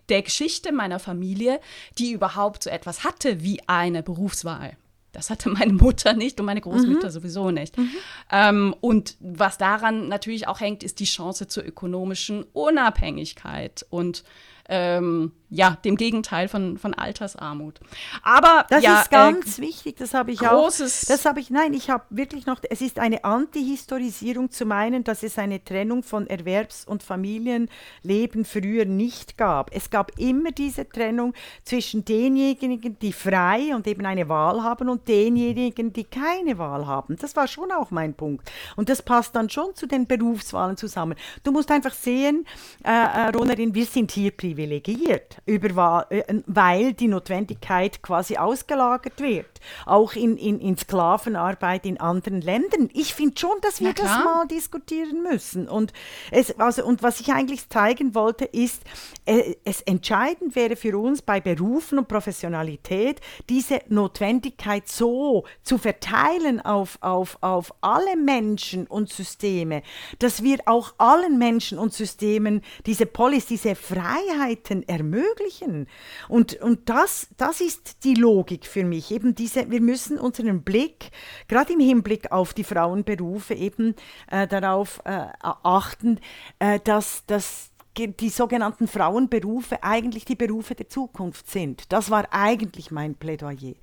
[0.09, 1.61] der Geschichte meiner Familie,
[1.99, 4.77] die überhaupt so etwas hatte wie eine Berufswahl.
[5.15, 7.13] Das hatte meine Mutter nicht und meine Großmutter mhm.
[7.13, 7.79] sowieso nicht.
[7.79, 7.91] Mhm.
[8.31, 14.25] Ähm, und was daran natürlich auch hängt, ist die Chance zur ökonomischen Unabhängigkeit und
[14.69, 17.79] ähm, ja, dem Gegenteil von, von Altersarmut.
[18.23, 21.09] Aber das ja, ist ganz äh, wichtig, das habe ich großes auch.
[21.09, 25.23] Das habe ich, nein, ich habe wirklich noch, es ist eine Antihistorisierung zu meinen, dass
[25.23, 29.73] es eine Trennung von Erwerbs- und Familienleben früher nicht gab.
[29.73, 35.07] Es gab immer diese Trennung zwischen denjenigen, die frei und eben eine Wahl haben und
[35.07, 37.17] denjenigen, die keine Wahl haben.
[37.21, 38.51] Das war schon auch mein Punkt.
[38.75, 41.17] Und das passt dann schon zu den Berufswahlen zusammen.
[41.45, 42.45] Du musst einfach sehen,
[42.83, 49.47] äh, äh Ronerin, wir sind hier privilegiert, über, äh, weil die Notwendigkeit quasi ausgelagert wird,
[49.87, 52.89] auch in, in, in Sklavenarbeit in anderen Ländern.
[52.93, 55.69] Ich finde schon, dass wir das mal diskutieren müssen.
[55.69, 55.93] Und,
[56.31, 58.83] es, also, und was ich eigentlich zeigen wollte, ist,
[59.27, 66.61] äh, es entscheidend wäre für uns bei Berufen und Professionalität, diese Notwendigkeit so zu verteilen
[66.61, 69.83] auf, auf, auf alle Menschen und Systeme,
[70.19, 74.83] dass wir auch allen Menschen und Systemen diese Policy, diese Freiheiten
[75.25, 75.87] ermöglichen.
[76.29, 79.11] Und, und das, das ist die Logik für mich.
[79.11, 81.11] Eben diese, wir müssen unseren Blick,
[81.49, 83.95] gerade im Hinblick auf die Frauenberufe, eben
[84.31, 86.21] äh, darauf äh, achten,
[86.59, 91.93] äh, dass, dass die sogenannten Frauenberufe eigentlich die Berufe der Zukunft sind.
[91.93, 93.75] Das war eigentlich mein Plädoyer.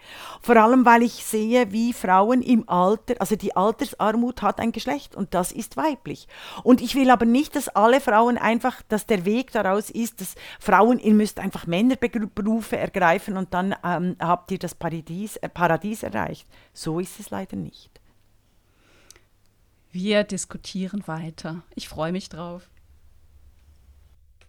[0.42, 5.16] Vor allem, weil ich sehe, wie Frauen im Alter, also die Altersarmut hat ein Geschlecht
[5.16, 6.28] und das ist weiblich.
[6.64, 10.36] Und ich will aber nicht, dass alle Frauen einfach, dass der Weg daraus ist, dass
[10.60, 16.04] Frauen, ihr müsst einfach Männerberufe ergreifen und dann ähm, habt ihr das Paradies, äh, Paradies
[16.04, 16.48] erreicht.
[16.74, 18.02] So ist es leider nicht.
[19.92, 21.64] Wir diskutieren weiter.
[21.76, 22.71] Ich freue mich drauf.